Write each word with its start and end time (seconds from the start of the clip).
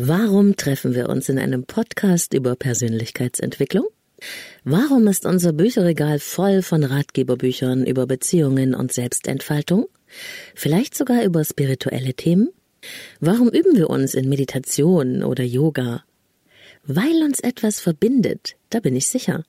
Warum 0.00 0.54
treffen 0.54 0.94
wir 0.94 1.08
uns 1.08 1.28
in 1.28 1.40
einem 1.40 1.64
Podcast 1.64 2.32
über 2.32 2.54
Persönlichkeitsentwicklung? 2.54 3.84
Warum 4.62 5.08
ist 5.08 5.26
unser 5.26 5.52
Bücherregal 5.52 6.20
voll 6.20 6.62
von 6.62 6.84
Ratgeberbüchern 6.84 7.84
über 7.84 8.06
Beziehungen 8.06 8.76
und 8.76 8.92
Selbstentfaltung? 8.92 9.88
Vielleicht 10.54 10.96
sogar 10.96 11.24
über 11.24 11.42
spirituelle 11.42 12.14
Themen? 12.14 12.50
Warum 13.18 13.48
üben 13.48 13.74
wir 13.74 13.90
uns 13.90 14.14
in 14.14 14.28
Meditation 14.28 15.24
oder 15.24 15.42
Yoga? 15.42 16.04
Weil 16.84 17.24
uns 17.24 17.40
etwas 17.40 17.80
verbindet, 17.80 18.54
da 18.70 18.78
bin 18.78 18.94
ich 18.94 19.08
sicher. 19.08 19.42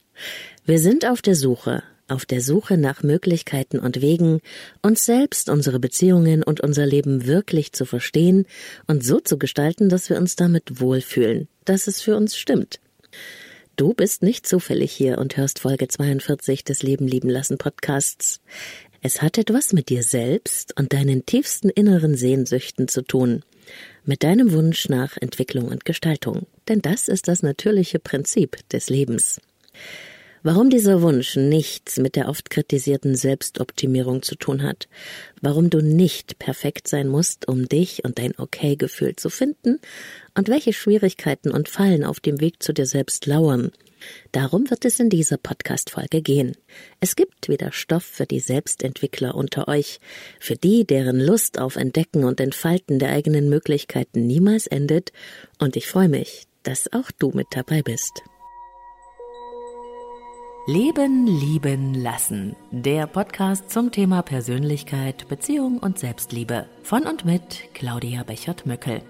Wir 0.65 0.79
sind 0.79 1.05
auf 1.05 1.21
der 1.21 1.35
Suche 1.35 1.83
auf 2.09 2.25
der 2.25 2.41
Suche 2.41 2.77
nach 2.77 3.03
Möglichkeiten 3.03 3.79
und 3.79 4.01
Wegen, 4.01 4.41
uns 4.81 5.05
selbst, 5.05 5.49
unsere 5.49 5.79
Beziehungen 5.79 6.43
und 6.43 6.61
unser 6.61 6.85
Leben 6.85 7.25
wirklich 7.25 7.73
zu 7.73 7.85
verstehen 7.85 8.45
und 8.87 9.03
so 9.03 9.19
zu 9.19 9.37
gestalten, 9.37 9.89
dass 9.89 10.09
wir 10.09 10.17
uns 10.17 10.35
damit 10.35 10.79
wohlfühlen, 10.79 11.47
dass 11.65 11.87
es 11.87 12.01
für 12.01 12.15
uns 12.15 12.35
stimmt. 12.37 12.79
Du 13.75 13.93
bist 13.93 14.23
nicht 14.23 14.45
zufällig 14.45 14.91
hier 14.91 15.19
und 15.19 15.37
hörst 15.37 15.59
Folge 15.59 15.87
42 15.87 16.65
des 16.65 16.83
Leben 16.83 17.07
lieben 17.07 17.29
lassen 17.29 17.57
Podcasts. 17.57 18.41
Es 19.01 19.21
hat 19.21 19.37
etwas 19.37 19.71
mit 19.71 19.87
dir 19.87 20.03
selbst 20.03 20.77
und 20.77 20.91
deinen 20.91 21.25
tiefsten 21.25 21.69
inneren 21.69 22.15
Sehnsüchten 22.15 22.89
zu 22.89 23.01
tun, 23.01 23.43
mit 24.03 24.23
deinem 24.23 24.51
Wunsch 24.51 24.89
nach 24.89 25.15
Entwicklung 25.15 25.69
und 25.69 25.85
Gestaltung, 25.85 26.47
denn 26.67 26.81
das 26.81 27.07
ist 27.07 27.29
das 27.29 27.41
natürliche 27.41 27.99
Prinzip 27.99 28.57
des 28.69 28.89
Lebens. 28.89 29.39
Warum 30.41 30.69
dieser 30.69 31.01
Wunsch 31.01 31.35
nichts 31.35 31.97
mit 31.97 32.15
der 32.15 32.29
oft 32.29 32.49
kritisierten 32.49 33.15
Selbstoptimierung 33.15 34.21
zu 34.21 34.35
tun 34.35 34.63
hat, 34.63 34.87
warum 35.41 35.69
du 35.69 35.81
nicht 35.81 36.39
perfekt 36.39 36.87
sein 36.87 37.09
musst, 37.09 37.47
um 37.47 37.67
dich 37.67 38.05
und 38.05 38.19
dein 38.19 38.37
Okay-Gefühl 38.37 39.17
zu 39.17 39.29
finden 39.29 39.79
und 40.37 40.47
welche 40.47 40.71
Schwierigkeiten 40.71 41.51
und 41.51 41.67
Fallen 41.67 42.05
auf 42.05 42.21
dem 42.21 42.39
Weg 42.39 42.63
zu 42.63 42.73
dir 42.73 42.85
selbst 42.85 43.25
lauern. 43.25 43.71
Darum 44.31 44.69
wird 44.69 44.85
es 44.85 45.01
in 45.01 45.09
dieser 45.09 45.35
Podcast-Folge 45.35 46.21
gehen. 46.21 46.55
Es 47.01 47.17
gibt 47.17 47.49
wieder 47.49 47.73
Stoff 47.73 48.03
für 48.03 48.25
die 48.25 48.39
Selbstentwickler 48.39 49.35
unter 49.35 49.67
euch, 49.67 49.99
für 50.39 50.55
die, 50.55 50.85
deren 50.85 51.19
Lust 51.19 51.59
auf 51.59 51.75
Entdecken 51.75 52.23
und 52.23 52.39
Entfalten 52.39 52.99
der 52.99 53.09
eigenen 53.09 53.49
Möglichkeiten 53.49 54.25
niemals 54.25 54.67
endet, 54.67 55.11
und 55.57 55.75
ich 55.75 55.87
freue 55.87 56.07
mich, 56.07 56.43
dass 56.63 56.93
auch 56.93 57.11
du 57.11 57.31
mit 57.31 57.47
dabei 57.51 57.81
bist. 57.81 58.23
Leben, 60.71 61.25
Lieben, 61.25 61.95
Lassen. 61.95 62.55
Der 62.69 63.07
Podcast 63.07 63.71
zum 63.71 63.91
Thema 63.91 64.21
Persönlichkeit, 64.21 65.27
Beziehung 65.27 65.79
und 65.79 65.97
Selbstliebe. 65.97 66.67
Von 66.83 67.07
und 67.07 67.25
mit 67.25 67.73
Claudia 67.73 68.21
Bechert-Möckel. 68.21 69.01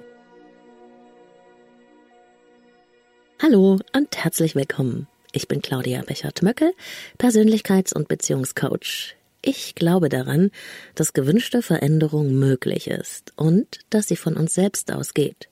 Hallo 3.42 3.78
und 3.94 4.16
herzlich 4.16 4.56
willkommen. 4.56 5.10
Ich 5.34 5.50
bin 5.50 5.62
Claudia 5.62 6.02
Bechert-Möckel, 6.02 6.72
Persönlichkeits- 7.18 7.94
und 7.94 8.08
Beziehungscoach. 8.08 9.18
Ich 9.42 9.76
glaube 9.76 10.08
daran, 10.08 10.52
dass 10.96 11.12
gewünschte 11.12 11.62
Veränderung 11.62 12.40
möglich 12.40 12.88
ist 12.88 13.34
und 13.36 13.80
dass 13.90 14.08
sie 14.08 14.16
von 14.16 14.38
uns 14.38 14.54
selbst 14.54 14.94
ausgeht. 14.94 15.50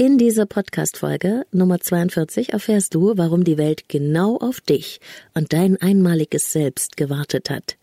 In 0.00 0.16
dieser 0.16 0.46
Podcast-Folge 0.46 1.44
Nummer 1.52 1.78
42 1.78 2.54
erfährst 2.54 2.94
du, 2.94 3.18
warum 3.18 3.44
die 3.44 3.58
Welt 3.58 3.86
genau 3.90 4.38
auf 4.38 4.62
dich 4.62 4.98
und 5.34 5.52
dein 5.52 5.76
einmaliges 5.76 6.52
Selbst 6.52 6.96
gewartet 6.96 7.50
hat. 7.50 7.76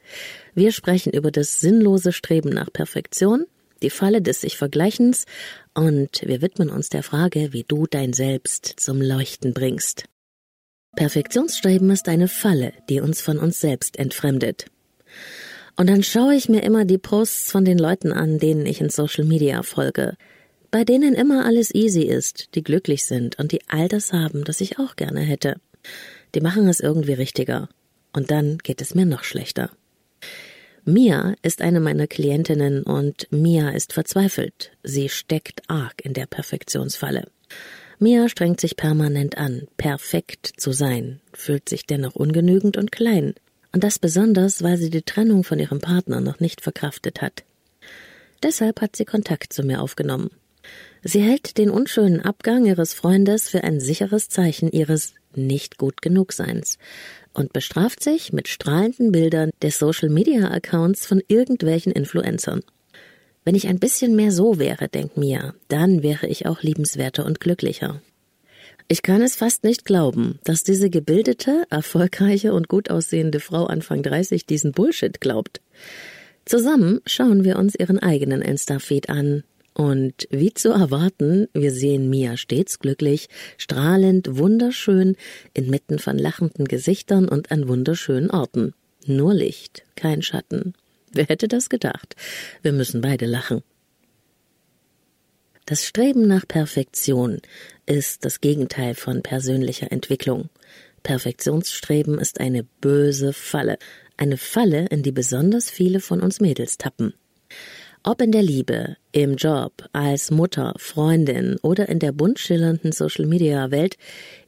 Wir 0.56 0.72
sprechen 0.72 1.14
über 1.14 1.30
das 1.30 1.62
sinnlose 1.62 2.12
Streben 2.12 2.50
nach 2.50 2.74
Perfektion, 2.74 3.46
die 3.84 3.92
Falle 3.92 4.24
des 4.24 4.42
sich 4.42 4.58
Vergleichens 4.58 5.26
und 5.76 6.24
wir 6.26 6.42
widmen 6.42 6.72
uns 6.72 6.90
der 6.90 7.04
Frage, 7.04 7.54
wie 7.54 7.66
du 7.68 7.86
dein 7.86 8.14
Selbst 8.14 8.66
zum 8.78 9.00
Leuchten 9.00 9.54
bringst. 9.54 10.06
Perfektionsstreben 10.96 11.92
ist 11.92 12.10
eine 12.10 12.28
Falle, 12.28 12.74
die 12.90 13.00
uns 13.00 13.22
von 13.22 13.38
uns 13.38 13.60
selbst 13.60 14.00
entfremdet. 14.00 14.66
Und 15.76 15.88
dann 15.88 16.02
schaue 16.02 16.34
ich 16.34 16.50
mir 16.50 16.64
immer 16.64 16.84
die 16.84 16.98
Posts 16.98 17.52
von 17.52 17.64
den 17.64 17.78
Leuten 17.78 18.12
an, 18.12 18.40
denen 18.40 18.66
ich 18.66 18.82
in 18.82 18.90
Social 18.90 19.24
Media 19.24 19.62
folge 19.62 20.18
bei 20.72 20.84
denen 20.84 21.14
immer 21.14 21.46
alles 21.46 21.74
easy 21.74 22.04
ist, 22.04 22.56
die 22.56 22.64
glücklich 22.64 23.06
sind 23.06 23.40
und 23.40 23.52
die 23.52 23.62
all 23.68 23.88
das 23.88 24.14
haben, 24.14 24.44
das 24.44 24.62
ich 24.62 24.80
auch 24.80 24.96
gerne 24.96 25.22
hätte. 25.22 25.56
Die 26.36 26.42
machen 26.42 26.68
es 26.68 26.80
irgendwie 26.80 27.14
richtiger. 27.14 27.70
Und 28.14 28.32
dann 28.32 28.58
geht 28.58 28.82
es 28.82 28.96
mir 28.96 29.06
noch 29.06 29.24
schlechter. 29.24 29.70
Mia 30.86 31.36
ist 31.42 31.62
eine 31.62 31.80
meiner 31.80 32.08
Klientinnen 32.08 32.84
und 32.84 33.28
Mia 33.30 33.70
ist 33.70 33.94
verzweifelt. 33.94 34.72
Sie 34.84 35.10
steckt 35.10 35.62
arg 35.68 36.04
in 36.04 36.14
der 36.14 36.26
Perfektionsfalle. 36.28 37.28
Mia 38.00 38.30
strengt 38.30 38.62
sich 38.62 38.78
permanent 38.78 39.38
an, 39.38 39.68
perfekt 39.78 40.50
zu 40.56 40.72
sein, 40.72 41.20
fühlt 41.34 41.68
sich 41.68 41.86
dennoch 41.86 42.16
ungenügend 42.16 42.78
und 42.78 42.92
klein. 42.92 43.34
Und 43.74 43.84
das 43.84 44.00
besonders, 44.00 44.64
weil 44.64 44.78
sie 44.78 44.90
die 44.90 45.02
Trennung 45.02 45.44
von 45.44 45.60
ihrem 45.60 45.80
Partner 45.80 46.22
noch 46.22 46.40
nicht 46.40 46.62
verkraftet 46.62 47.22
hat. 47.22 47.44
Deshalb 48.44 48.82
hat 48.82 48.96
sie 48.96 49.06
Kontakt 49.06 49.52
zu 49.52 49.64
mir 49.64 49.82
aufgenommen. 49.82 50.30
Sie 51.04 51.22
hält 51.22 51.58
den 51.58 51.70
unschönen 51.70 52.22
Abgang 52.22 52.66
ihres 52.66 52.94
Freundes 52.94 53.50
für 53.50 53.64
ein 53.64 53.80
sicheres 53.80 54.30
Zeichen 54.30 54.72
ihres 54.72 55.14
nicht 55.36 55.78
gut 55.78 56.02
genug 56.02 56.34
Seins 56.34 56.78
und 57.34 57.54
bestraft 57.54 58.04
sich 58.04 58.34
mit 58.34 58.48
strahlenden 58.48 59.12
Bildern 59.12 59.52
der 59.62 59.72
Social 59.72 60.10
Media 60.10 60.50
Accounts 60.50 61.06
von 61.06 61.22
irgendwelchen 61.28 61.92
Influencern. 61.92 62.62
Wenn 63.46 63.56
ich 63.56 63.68
ein 63.68 63.80
bisschen 63.80 64.16
mehr 64.16 64.32
so 64.32 64.60
wäre, 64.60 64.90
denkt 64.90 65.16
Mia, 65.16 65.54
dann 65.68 66.04
wäre 66.04 66.28
ich 66.28 66.48
auch 66.48 66.64
liebenswerter 66.64 67.26
und 67.26 67.40
glücklicher. 67.40 68.02
Ich 68.90 69.04
kann 69.04 69.22
es 69.22 69.36
fast 69.36 69.64
nicht 69.64 69.86
glauben, 69.86 70.40
dass 70.44 70.64
diese 70.64 70.90
gebildete, 70.90 71.66
erfolgreiche 71.70 72.54
und 72.54 72.68
gut 72.68 72.90
aussehende 72.90 73.40
Frau 73.40 73.66
Anfang 73.66 74.02
30 74.02 74.46
diesen 74.46 74.72
Bullshit 74.72 75.22
glaubt. 75.22 75.62
Zusammen 76.46 77.02
schauen 77.06 77.44
wir 77.44 77.58
uns 77.58 77.76
ihren 77.76 78.00
eigenen 78.00 78.42
Insta-Feed 78.42 79.10
an, 79.10 79.44
und 79.78 80.28
wie 80.32 80.56
zu 80.56 80.70
erwarten, 80.70 81.50
wir 81.54 81.72
sehen 81.72 82.10
Mia 82.10 82.36
stets 82.36 82.80
glücklich, 82.80 83.30
strahlend, 83.60 84.36
wunderschön, 84.36 85.16
inmitten 85.54 86.00
von 86.00 86.18
lachenden 86.18 86.66
Gesichtern 86.66 87.30
und 87.30 87.52
an 87.52 87.68
wunderschönen 87.68 88.32
Orten. 88.32 88.74
Nur 89.06 89.36
Licht, 89.36 89.84
kein 89.96 90.24
Schatten. 90.24 90.74
Wer 91.12 91.26
hätte 91.26 91.48
das 91.48 91.70
gedacht? 91.70 92.16
Wir 92.64 92.74
müssen 92.74 93.02
beide 93.02 93.28
lachen. 93.28 93.62
Das 95.68 95.86
Streben 95.86 96.28
nach 96.28 96.48
Perfektion 96.48 97.40
ist 97.86 98.26
das 98.26 98.42
Gegenteil 98.42 98.96
von 98.96 99.22
persönlicher 99.22 99.92
Entwicklung. 99.92 100.50
Perfektionsstreben 101.04 102.18
ist 102.18 102.40
eine 102.40 102.64
böse 102.82 103.32
Falle, 103.32 103.78
eine 104.18 104.38
Falle, 104.38 104.88
in 104.88 105.04
die 105.04 105.12
besonders 105.12 105.70
viele 105.70 106.00
von 106.00 106.22
uns 106.22 106.40
Mädels 106.40 106.80
tappen. 106.80 107.14
Ob 108.10 108.22
in 108.22 108.32
der 108.32 108.42
Liebe, 108.42 108.96
im 109.12 109.36
Job, 109.36 109.84
als 109.92 110.32
Mutter, 110.32 110.74
Freundin 110.78 111.58
oder 111.62 111.90
in 111.90 112.00
der 112.00 112.14
bunt 112.14 112.40
schillernden 112.40 112.94
Social-Media-Welt, 112.94 113.98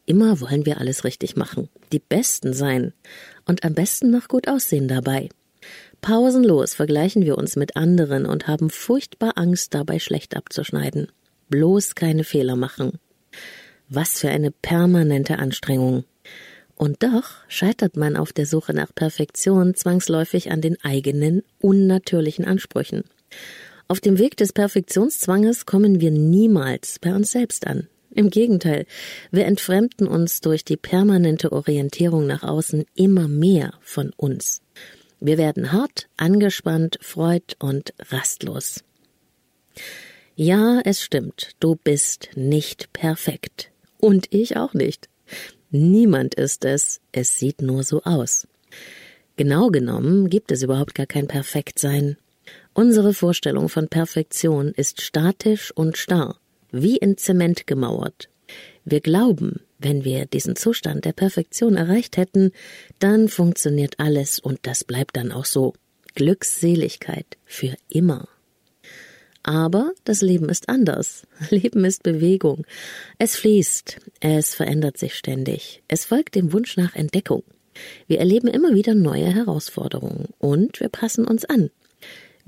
immer 0.06 0.40
wollen 0.40 0.66
wir 0.66 0.80
alles 0.80 1.04
richtig 1.04 1.36
machen, 1.36 1.68
die 1.92 2.00
Besten 2.00 2.54
sein 2.54 2.94
und 3.46 3.66
am 3.66 3.74
besten 3.74 4.12
noch 4.12 4.30
gut 4.30 4.48
aussehen 4.48 4.88
dabei. 4.88 5.28
Pausenlos 6.00 6.74
vergleichen 6.74 7.26
wir 7.26 7.38
uns 7.38 7.58
mit 7.58 7.76
anderen 7.76 8.26
und 8.26 8.48
haben 8.48 8.70
furchtbar 8.70 9.34
Angst, 9.36 9.74
dabei 9.74 10.00
schlecht 10.00 10.38
abzuschneiden. 10.38 11.12
Bloß 11.50 11.96
keine 11.96 12.24
Fehler 12.24 12.56
machen. 12.56 12.94
Was 13.90 14.20
für 14.20 14.30
eine 14.30 14.52
permanente 14.52 15.38
Anstrengung. 15.38 16.06
Und 16.76 17.04
doch 17.04 17.32
scheitert 17.50 17.98
man 17.98 18.16
auf 18.16 18.32
der 18.32 18.46
Suche 18.46 18.74
nach 18.74 18.96
Perfektion 18.96 19.76
zwangsläufig 19.76 20.50
an 20.50 20.62
den 20.62 20.82
eigenen, 20.82 21.44
unnatürlichen 21.60 22.46
Ansprüchen. 22.46 23.04
Auf 23.88 24.00
dem 24.00 24.20
Weg 24.20 24.38
des 24.38 24.54
Perfektionszwanges 24.54 25.66
kommen 25.66 26.00
wir 26.00 26.12
niemals 26.12 27.00
bei 27.00 27.14
uns 27.14 27.32
selbst 27.32 27.66
an. 27.66 27.88
Im 28.12 28.30
Gegenteil, 28.30 28.86
wir 29.32 29.46
entfremden 29.46 30.08
uns 30.08 30.42
durch 30.42 30.66
die 30.66 30.78
permanente 30.78 31.52
Orientierung 31.52 32.26
nach 32.28 32.44
außen 32.44 32.86
immer 32.96 33.28
mehr 33.28 33.74
von 33.82 34.12
uns. 34.16 34.62
Wir 35.20 35.38
werden 35.38 35.72
hart, 35.72 36.08
angespannt, 36.18 36.98
freud 37.02 37.56
und 37.60 37.94
rastlos. 38.10 38.84
Ja, 40.36 40.82
es 40.86 41.02
stimmt, 41.02 41.52
du 41.60 41.76
bist 41.76 42.30
nicht 42.36 42.94
perfekt. 42.94 43.72
Und 44.00 44.28
ich 44.34 44.56
auch 44.56 44.74
nicht. 44.74 45.10
Niemand 45.72 46.36
ist 46.36 46.64
es, 46.64 47.02
es 47.12 47.38
sieht 47.38 47.62
nur 47.62 47.84
so 47.84 48.02
aus. 48.04 48.48
Genau 49.36 49.68
genommen 49.68 50.30
gibt 50.30 50.52
es 50.52 50.64
überhaupt 50.64 50.96
gar 50.96 51.06
kein 51.06 51.28
Perfektsein. 51.28 52.18
Unsere 52.80 53.14
Vorstellung 53.14 53.68
von 53.68 53.90
Perfektion 53.90 54.70
ist 54.70 55.02
statisch 55.02 55.74
und 55.76 55.98
starr, 55.98 56.40
wie 56.72 56.96
in 56.96 57.18
Zement 57.18 57.68
gemauert. 57.68 58.30
Wir 58.86 59.02
glauben, 59.02 59.60
wenn 59.80 60.06
wir 60.06 60.26
diesen 60.26 60.56
Zustand 60.56 61.04
der 61.04 61.12
Perfektion 61.12 61.76
erreicht 61.76 62.16
hätten, 62.16 62.54
dann 62.98 63.28
funktioniert 63.28 63.96
alles 64.00 64.40
und 64.40 64.60
das 64.62 64.86
bleibt 64.86 65.18
dann 65.18 65.34
auch 65.34 65.44
so. 65.44 65.74
Glückseligkeit 66.16 67.26
für 67.44 67.76
immer. 67.90 68.30
Aber 69.44 69.92
das 70.06 70.22
Leben 70.22 70.48
ist 70.48 70.70
anders. 70.70 71.28
Leben 71.50 71.84
ist 71.84 72.04
Bewegung. 72.04 72.66
Es 73.18 73.36
fließt, 73.36 74.00
es 74.22 74.56
verändert 74.56 74.98
sich 74.98 75.16
ständig. 75.16 75.84
Es 75.90 76.06
folgt 76.06 76.34
dem 76.36 76.54
Wunsch 76.54 76.78
nach 76.78 76.96
Entdeckung. 76.96 77.44
Wir 78.08 78.20
erleben 78.20 78.48
immer 78.48 78.74
wieder 78.74 78.96
neue 78.96 79.28
Herausforderungen 79.28 80.30
und 80.38 80.80
wir 80.80 80.88
passen 80.88 81.26
uns 81.26 81.44
an. 81.44 81.72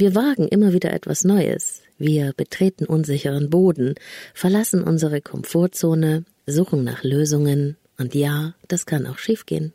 Wir 0.02 0.16
wagen 0.16 0.48
immer 0.48 0.74
wieder 0.74 0.94
etwas 0.94 1.26
Neues. 1.26 1.84
Wir 2.00 2.34
betreten 2.36 2.88
unsicheren 2.88 3.52
Boden, 3.52 3.94
verlassen 4.34 4.82
unsere 4.82 5.22
Komfortzone, 5.22 6.26
suchen 6.48 6.84
nach 6.84 7.04
Lösungen 7.04 7.78
und 8.00 8.16
ja, 8.16 8.56
das 8.68 8.88
kann 8.88 9.06
auch 9.06 9.20
schiefgehen. 9.20 9.74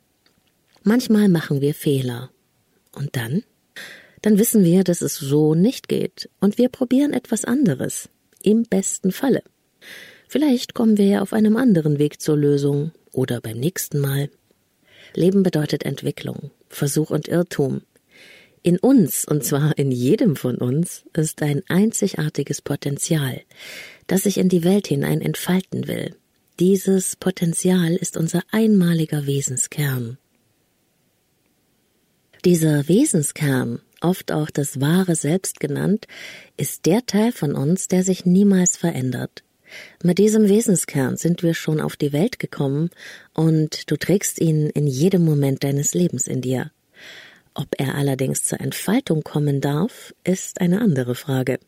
Manchmal 0.82 1.28
machen 1.28 1.60
wir 1.60 1.74
Fehler. 1.74 2.30
Und 2.90 3.14
dann? 3.14 3.44
Dann 4.20 4.36
wissen 4.40 4.64
wir, 4.64 4.82
dass 4.82 5.00
es 5.00 5.14
so 5.14 5.54
nicht 5.54 5.86
geht 5.86 6.28
und 6.40 6.58
wir 6.58 6.70
probieren 6.70 7.12
etwas 7.12 7.44
anderes. 7.44 8.08
Im 8.42 8.64
besten 8.64 9.12
Falle. 9.12 9.44
Vielleicht 10.26 10.74
kommen 10.74 10.98
wir 10.98 11.06
ja 11.06 11.22
auf 11.22 11.34
einem 11.34 11.56
anderen 11.56 12.00
Weg 12.00 12.20
zur 12.20 12.36
Lösung 12.36 12.90
oder 13.12 13.40
beim 13.40 13.60
nächsten 13.60 14.00
Mal. 14.00 14.28
Leben 15.14 15.44
bedeutet 15.44 15.84
Entwicklung, 15.84 16.50
Versuch 16.68 17.10
und 17.10 17.28
Irrtum. 17.28 17.82
In 18.66 18.78
uns, 18.80 19.24
und 19.24 19.44
zwar 19.44 19.78
in 19.78 19.92
jedem 19.92 20.34
von 20.34 20.56
uns, 20.56 21.04
ist 21.12 21.40
ein 21.40 21.62
einzigartiges 21.68 22.62
Potenzial, 22.62 23.42
das 24.08 24.24
sich 24.24 24.38
in 24.38 24.48
die 24.48 24.64
Welt 24.64 24.88
hinein 24.88 25.20
entfalten 25.20 25.86
will. 25.86 26.16
Dieses 26.58 27.14
Potenzial 27.14 27.94
ist 27.94 28.16
unser 28.16 28.42
einmaliger 28.50 29.24
Wesenskern. 29.24 30.18
Dieser 32.44 32.88
Wesenskern, 32.88 33.82
oft 34.00 34.32
auch 34.32 34.50
das 34.50 34.80
wahre 34.80 35.14
Selbst 35.14 35.60
genannt, 35.60 36.08
ist 36.56 36.86
der 36.86 37.06
Teil 37.06 37.30
von 37.30 37.54
uns, 37.54 37.86
der 37.86 38.02
sich 38.02 38.26
niemals 38.26 38.76
verändert. 38.76 39.44
Mit 40.02 40.18
diesem 40.18 40.48
Wesenskern 40.48 41.16
sind 41.16 41.44
wir 41.44 41.54
schon 41.54 41.80
auf 41.80 41.94
die 41.94 42.12
Welt 42.12 42.40
gekommen 42.40 42.90
und 43.32 43.88
du 43.92 43.96
trägst 43.96 44.40
ihn 44.40 44.70
in 44.70 44.88
jedem 44.88 45.24
Moment 45.24 45.62
deines 45.62 45.94
Lebens 45.94 46.26
in 46.26 46.40
dir. 46.40 46.72
Ob 47.58 47.68
er 47.78 47.94
allerdings 47.94 48.44
zur 48.44 48.60
Entfaltung 48.60 49.22
kommen 49.22 49.62
darf, 49.62 50.14
ist 50.24 50.60
eine 50.60 50.82
andere 50.82 51.14
Frage. 51.14 51.58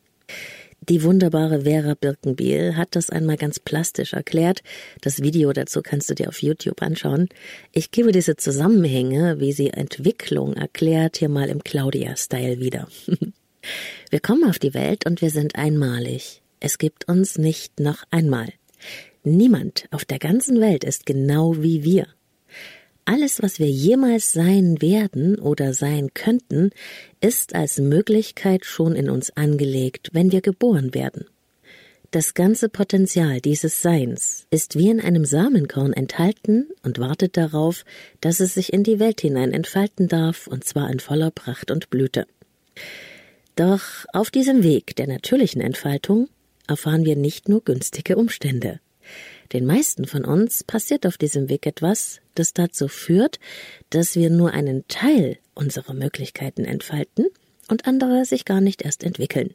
Die 0.86 1.02
wunderbare 1.02 1.62
Vera 1.62 1.94
Birkenbiel 1.94 2.76
hat 2.76 2.94
das 2.94 3.08
einmal 3.08 3.38
ganz 3.38 3.58
plastisch 3.58 4.12
erklärt. 4.12 4.62
Das 5.00 5.22
Video 5.22 5.50
dazu 5.54 5.80
kannst 5.82 6.10
du 6.10 6.14
dir 6.14 6.28
auf 6.28 6.42
YouTube 6.42 6.82
anschauen. 6.82 7.30
Ich 7.72 7.90
gebe 7.90 8.12
diese 8.12 8.36
Zusammenhänge, 8.36 9.40
wie 9.40 9.52
sie 9.52 9.70
Entwicklung 9.70 10.52
erklärt, 10.54 11.16
hier 11.16 11.30
mal 11.30 11.48
im 11.48 11.64
Claudia-Style 11.64 12.60
wieder. 12.60 12.88
Wir 14.10 14.20
kommen 14.20 14.48
auf 14.48 14.58
die 14.58 14.72
Welt 14.72 15.04
und 15.04 15.20
wir 15.20 15.30
sind 15.30 15.56
einmalig. 15.56 16.42
Es 16.60 16.78
gibt 16.78 17.08
uns 17.08 17.36
nicht 17.36 17.80
noch 17.80 18.04
einmal. 18.10 18.48
Niemand 19.24 19.86
auf 19.90 20.04
der 20.04 20.18
ganzen 20.18 20.60
Welt 20.60 20.84
ist 20.84 21.04
genau 21.04 21.56
wie 21.60 21.84
wir. 21.84 22.06
Alles, 23.10 23.42
was 23.42 23.58
wir 23.58 23.70
jemals 23.70 24.32
sein 24.32 24.82
werden 24.82 25.38
oder 25.38 25.72
sein 25.72 26.12
könnten, 26.12 26.72
ist 27.22 27.54
als 27.54 27.78
Möglichkeit 27.78 28.66
schon 28.66 28.94
in 28.94 29.08
uns 29.08 29.34
angelegt, 29.34 30.10
wenn 30.12 30.30
wir 30.30 30.42
geboren 30.42 30.92
werden. 30.92 31.24
Das 32.10 32.34
ganze 32.34 32.68
Potenzial 32.68 33.40
dieses 33.40 33.80
Seins 33.80 34.46
ist 34.50 34.76
wie 34.76 34.90
in 34.90 35.00
einem 35.00 35.24
Samenkorn 35.24 35.94
enthalten 35.94 36.68
und 36.82 36.98
wartet 36.98 37.38
darauf, 37.38 37.86
dass 38.20 38.40
es 38.40 38.52
sich 38.52 38.74
in 38.74 38.82
die 38.82 38.98
Welt 38.98 39.22
hinein 39.22 39.54
entfalten 39.54 40.08
darf, 40.08 40.46
und 40.46 40.64
zwar 40.64 40.90
in 40.90 41.00
voller 41.00 41.30
Pracht 41.30 41.70
und 41.70 41.88
Blüte. 41.88 42.26
Doch 43.56 44.04
auf 44.12 44.30
diesem 44.30 44.62
Weg 44.62 44.96
der 44.96 45.06
natürlichen 45.06 45.62
Entfaltung 45.62 46.28
erfahren 46.66 47.06
wir 47.06 47.16
nicht 47.16 47.48
nur 47.48 47.64
günstige 47.64 48.18
Umstände. 48.18 48.80
Den 49.52 49.64
meisten 49.64 50.04
von 50.06 50.24
uns 50.24 50.62
passiert 50.62 51.06
auf 51.06 51.16
diesem 51.16 51.48
Weg 51.48 51.66
etwas, 51.66 52.20
das 52.34 52.52
dazu 52.52 52.88
führt, 52.88 53.38
dass 53.90 54.14
wir 54.14 54.30
nur 54.30 54.52
einen 54.52 54.86
Teil 54.88 55.38
unserer 55.54 55.94
Möglichkeiten 55.94 56.64
entfalten 56.64 57.26
und 57.68 57.86
andere 57.86 58.24
sich 58.24 58.44
gar 58.44 58.60
nicht 58.60 58.82
erst 58.82 59.04
entwickeln. 59.04 59.54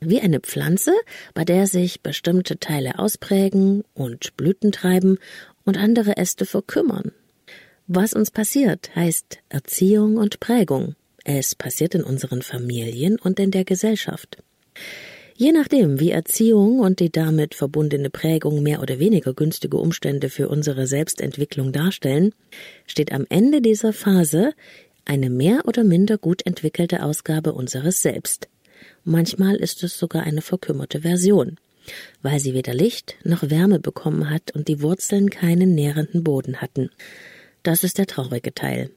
Wie 0.00 0.20
eine 0.20 0.40
Pflanze, 0.40 0.92
bei 1.32 1.44
der 1.44 1.66
sich 1.66 2.02
bestimmte 2.02 2.58
Teile 2.58 2.98
ausprägen 2.98 3.84
und 3.94 4.36
Blüten 4.36 4.70
treiben 4.70 5.18
und 5.64 5.78
andere 5.78 6.18
Äste 6.18 6.44
verkümmern. 6.44 7.12
Was 7.86 8.12
uns 8.12 8.30
passiert, 8.30 8.94
heißt 8.94 9.38
Erziehung 9.48 10.16
und 10.16 10.40
Prägung. 10.40 10.94
Es 11.24 11.54
passiert 11.54 11.94
in 11.94 12.02
unseren 12.02 12.42
Familien 12.42 13.18
und 13.18 13.40
in 13.40 13.50
der 13.50 13.64
Gesellschaft. 13.64 14.42
Je 15.36 15.50
nachdem, 15.50 15.98
wie 15.98 16.12
Erziehung 16.12 16.78
und 16.78 17.00
die 17.00 17.10
damit 17.10 17.56
verbundene 17.56 18.08
Prägung 18.08 18.62
mehr 18.62 18.80
oder 18.80 19.00
weniger 19.00 19.34
günstige 19.34 19.78
Umstände 19.78 20.30
für 20.30 20.48
unsere 20.48 20.86
Selbstentwicklung 20.86 21.72
darstellen, 21.72 22.32
steht 22.86 23.10
am 23.10 23.26
Ende 23.28 23.60
dieser 23.60 23.92
Phase 23.92 24.52
eine 25.04 25.30
mehr 25.30 25.62
oder 25.66 25.82
minder 25.82 26.18
gut 26.18 26.46
entwickelte 26.46 27.02
Ausgabe 27.02 27.52
unseres 27.52 28.00
Selbst. 28.00 28.48
Manchmal 29.02 29.56
ist 29.56 29.82
es 29.82 29.98
sogar 29.98 30.22
eine 30.22 30.40
verkümmerte 30.40 31.00
Version, 31.00 31.56
weil 32.22 32.38
sie 32.38 32.54
weder 32.54 32.72
Licht 32.72 33.16
noch 33.24 33.50
Wärme 33.50 33.80
bekommen 33.80 34.30
hat 34.30 34.52
und 34.54 34.68
die 34.68 34.82
Wurzeln 34.82 35.30
keinen 35.30 35.74
nährenden 35.74 36.22
Boden 36.22 36.62
hatten. 36.62 36.90
Das 37.64 37.82
ist 37.82 37.98
der 37.98 38.06
traurige 38.06 38.54
Teil. 38.54 38.90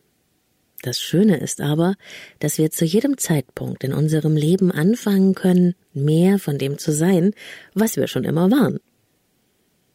Das 0.82 1.00
Schöne 1.00 1.38
ist 1.38 1.60
aber, 1.60 1.96
dass 2.40 2.58
wir 2.58 2.70
zu 2.70 2.86
jedem 2.86 3.18
Zeitpunkt 3.18 3.84
in 3.84 3.94
unserem 3.94 4.36
Leben 4.36 4.72
anfangen 4.72 5.34
können, 5.34 5.76
mehr 5.94 6.38
von 6.38 6.58
dem 6.58 6.78
zu 6.78 6.92
sein, 6.92 7.34
was 7.74 7.98
wir 7.98 8.08
schon 8.08 8.24
immer 8.24 8.52
waren. 8.52 8.80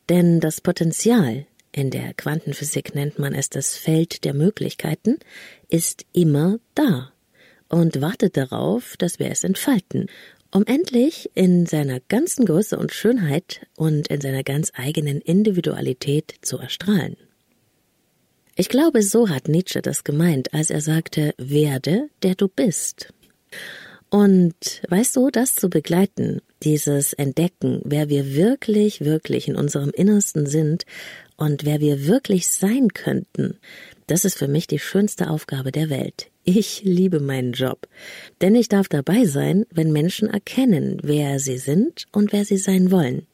Denn 0.09 0.41
das 0.41 0.61
Potenzial, 0.61 1.47
in 1.71 1.91
der 1.91 2.13
Quantenphysik 2.15 2.95
nennt 2.95 3.19
man 3.19 3.35
es 3.35 3.49
das 3.49 3.77
Feld 3.77 4.25
der 4.25 4.35
Möglichkeiten, 4.35 5.19
ist 5.69 6.05
immer 6.13 6.59
da 6.75 7.13
und 7.69 8.01
wartet 8.01 8.37
darauf, 8.37 8.97
dass 8.99 9.19
wir 9.19 9.31
es 9.31 9.45
entfalten, 9.45 10.09
um 10.51 10.67
endlich 10.67 11.31
in 11.35 11.65
seiner 11.65 12.01
ganzen 12.01 12.45
Größe 12.45 12.77
und 12.77 12.93
Schönheit 12.93 13.67
und 13.77 14.09
in 14.09 14.21
seiner 14.21 14.43
ganz 14.43 14.71
eigenen 14.75 15.21
Individualität 15.21 16.35
zu 16.43 16.59
erstrahlen. 16.59 17.17
Ich 18.55 18.69
glaube, 18.69 19.03
so 19.03 19.31
hat 19.31 19.49
Nietzsche 19.49 19.81
das 19.81 20.05
gemeint, 20.05 20.53
als 20.53 20.69
er 20.69 20.83
sagte, 20.83 21.35
werde, 21.39 22.09
der 22.23 22.35
du 22.35 22.49
bist. 22.49 23.13
Und 24.11 24.83
weißt 24.89 25.17
du, 25.17 25.31
das 25.31 25.55
zu 25.55 25.71
begleiten, 25.71 26.43
dieses 26.63 27.15
Entdecken, 27.15 27.81
wer 27.83 28.11
wir 28.11 28.35
wirklich, 28.35 29.01
wirklich 29.01 29.49
in 29.49 29.57
unserem 29.57 29.89
Innersten 29.89 30.45
sind 30.47 30.85
und 31.37 31.65
wer 31.65 31.81
wir 31.81 32.07
wirklich 32.07 32.49
sein 32.49 32.89
könnten, 32.89 33.59
das 34.07 34.27
ist 34.27 34.37
für 34.37 34.49
mich 34.49 34.67
die 34.67 34.79
schönste 34.79 35.31
Aufgabe 35.31 35.73
der 35.73 35.89
Welt. 35.89 36.31
Ich 36.45 36.83
liebe 36.85 37.21
meinen 37.21 37.53
Job, 37.53 37.89
denn 38.43 38.55
ich 38.55 38.69
darf 38.69 38.89
dabei 38.89 39.25
sein, 39.25 39.65
wenn 39.71 39.93
Menschen 39.93 40.29
erkennen, 40.29 40.99
wer 41.03 41.39
sie 41.39 41.57
sind 41.57 42.05
und 42.13 42.33
wer 42.33 42.45
sie 42.45 42.59
sein 42.59 42.91
wollen 42.91 43.27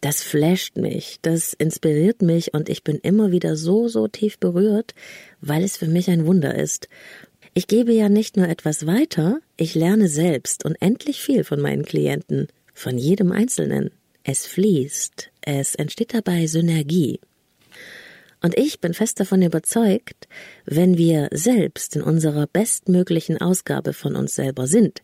das 0.00 0.22
flasht 0.22 0.76
mich, 0.76 1.18
das 1.22 1.52
inspiriert 1.54 2.22
mich 2.22 2.54
und 2.54 2.68
ich 2.68 2.84
bin 2.84 2.98
immer 2.98 3.32
wieder 3.32 3.56
so, 3.56 3.88
so 3.88 4.06
tief 4.08 4.38
berührt, 4.38 4.94
weil 5.40 5.64
es 5.64 5.76
für 5.76 5.88
mich 5.88 6.08
ein 6.10 6.26
Wunder 6.26 6.54
ist. 6.54 6.88
Ich 7.54 7.66
gebe 7.66 7.92
ja 7.92 8.08
nicht 8.08 8.36
nur 8.36 8.48
etwas 8.48 8.86
weiter, 8.86 9.40
ich 9.56 9.74
lerne 9.74 10.08
selbst 10.08 10.64
und 10.64 10.76
endlich 10.80 11.20
viel 11.20 11.42
von 11.42 11.60
meinen 11.60 11.84
Klienten, 11.84 12.46
von 12.74 12.98
jedem 12.98 13.32
Einzelnen. 13.32 13.90
Es 14.22 14.46
fließt, 14.46 15.30
es 15.40 15.74
entsteht 15.74 16.14
dabei 16.14 16.46
Synergie. 16.46 17.20
Und 18.40 18.56
ich 18.56 18.80
bin 18.80 18.94
fest 18.94 19.18
davon 19.18 19.42
überzeugt, 19.42 20.28
wenn 20.64 20.96
wir 20.96 21.28
selbst 21.32 21.96
in 21.96 22.02
unserer 22.02 22.46
bestmöglichen 22.46 23.40
Ausgabe 23.40 23.92
von 23.92 24.14
uns 24.14 24.36
selber 24.36 24.68
sind, 24.68 25.02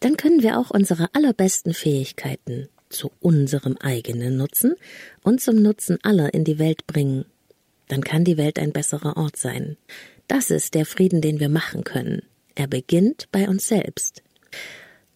dann 0.00 0.16
können 0.16 0.42
wir 0.42 0.58
auch 0.58 0.70
unsere 0.70 1.08
allerbesten 1.14 1.74
Fähigkeiten, 1.74 2.68
zu 2.92 3.10
unserem 3.20 3.76
eigenen 3.78 4.36
Nutzen 4.36 4.74
und 5.22 5.40
zum 5.40 5.56
Nutzen 5.60 5.98
aller 6.02 6.32
in 6.34 6.44
die 6.44 6.58
Welt 6.58 6.86
bringen. 6.86 7.24
Dann 7.88 8.02
kann 8.02 8.24
die 8.24 8.36
Welt 8.36 8.58
ein 8.58 8.72
besserer 8.72 9.16
Ort 9.16 9.36
sein. 9.36 9.76
Das 10.28 10.50
ist 10.50 10.74
der 10.74 10.86
Frieden, 10.86 11.20
den 11.20 11.40
wir 11.40 11.48
machen 11.48 11.84
können. 11.84 12.22
Er 12.54 12.66
beginnt 12.66 13.28
bei 13.32 13.48
uns 13.48 13.68
selbst. 13.68 14.22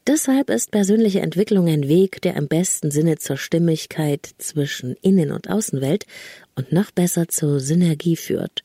Deshalb 0.06 0.50
ist 0.50 0.70
persönliche 0.70 1.20
Entwicklung 1.20 1.68
ein 1.68 1.88
Weg, 1.88 2.22
der 2.22 2.36
im 2.36 2.46
besten 2.46 2.90
Sinne 2.92 3.16
zur 3.18 3.36
Stimmigkeit 3.36 4.28
zwischen 4.38 4.94
Innen- 5.02 5.32
und 5.32 5.50
Außenwelt 5.50 6.06
und 6.54 6.70
noch 6.70 6.92
besser 6.92 7.28
zur 7.28 7.58
Synergie 7.58 8.16
führt 8.16 8.62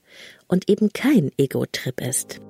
und 0.47 0.69
eben 0.69 0.93
kein 0.93 1.31
Ego-Trip 1.37 1.99
ist. 2.01 2.41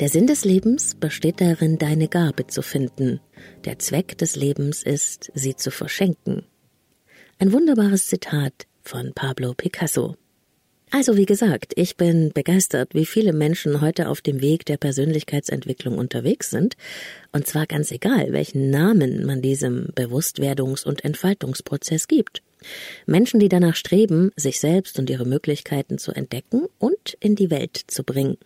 Der 0.00 0.08
Sinn 0.08 0.28
des 0.28 0.44
Lebens 0.44 0.94
besteht 0.94 1.40
darin, 1.40 1.76
deine 1.76 2.06
Gabe 2.06 2.46
zu 2.46 2.62
finden. 2.62 3.18
Der 3.64 3.80
Zweck 3.80 4.16
des 4.16 4.36
Lebens 4.36 4.84
ist, 4.84 5.32
sie 5.34 5.56
zu 5.56 5.72
verschenken. 5.72 6.44
Ein 7.40 7.52
wunderbares 7.52 8.06
Zitat 8.06 8.68
von 8.80 9.12
Pablo 9.12 9.54
Picasso. 9.54 10.14
Also 10.92 11.16
wie 11.16 11.26
gesagt, 11.26 11.72
ich 11.74 11.96
bin 11.96 12.30
begeistert, 12.32 12.94
wie 12.94 13.06
viele 13.06 13.32
Menschen 13.32 13.80
heute 13.80 14.08
auf 14.08 14.20
dem 14.20 14.40
Weg 14.40 14.64
der 14.66 14.76
Persönlichkeitsentwicklung 14.76 15.98
unterwegs 15.98 16.48
sind, 16.50 16.76
und 17.32 17.48
zwar 17.48 17.66
ganz 17.66 17.90
egal, 17.90 18.32
welchen 18.32 18.70
Namen 18.70 19.26
man 19.26 19.42
diesem 19.42 19.88
Bewusstwerdungs- 19.96 20.86
und 20.86 21.04
Entfaltungsprozess 21.04 22.06
gibt. 22.06 22.42
Menschen, 23.06 23.40
die 23.40 23.48
danach 23.48 23.74
streben, 23.74 24.30
sich 24.36 24.60
selbst 24.60 24.96
und 25.00 25.10
ihre 25.10 25.26
Möglichkeiten 25.26 25.98
zu 25.98 26.12
entdecken 26.12 26.66
und 26.78 27.16
in 27.18 27.34
die 27.34 27.50
Welt 27.50 27.76
zu 27.88 28.04
bringen. 28.04 28.38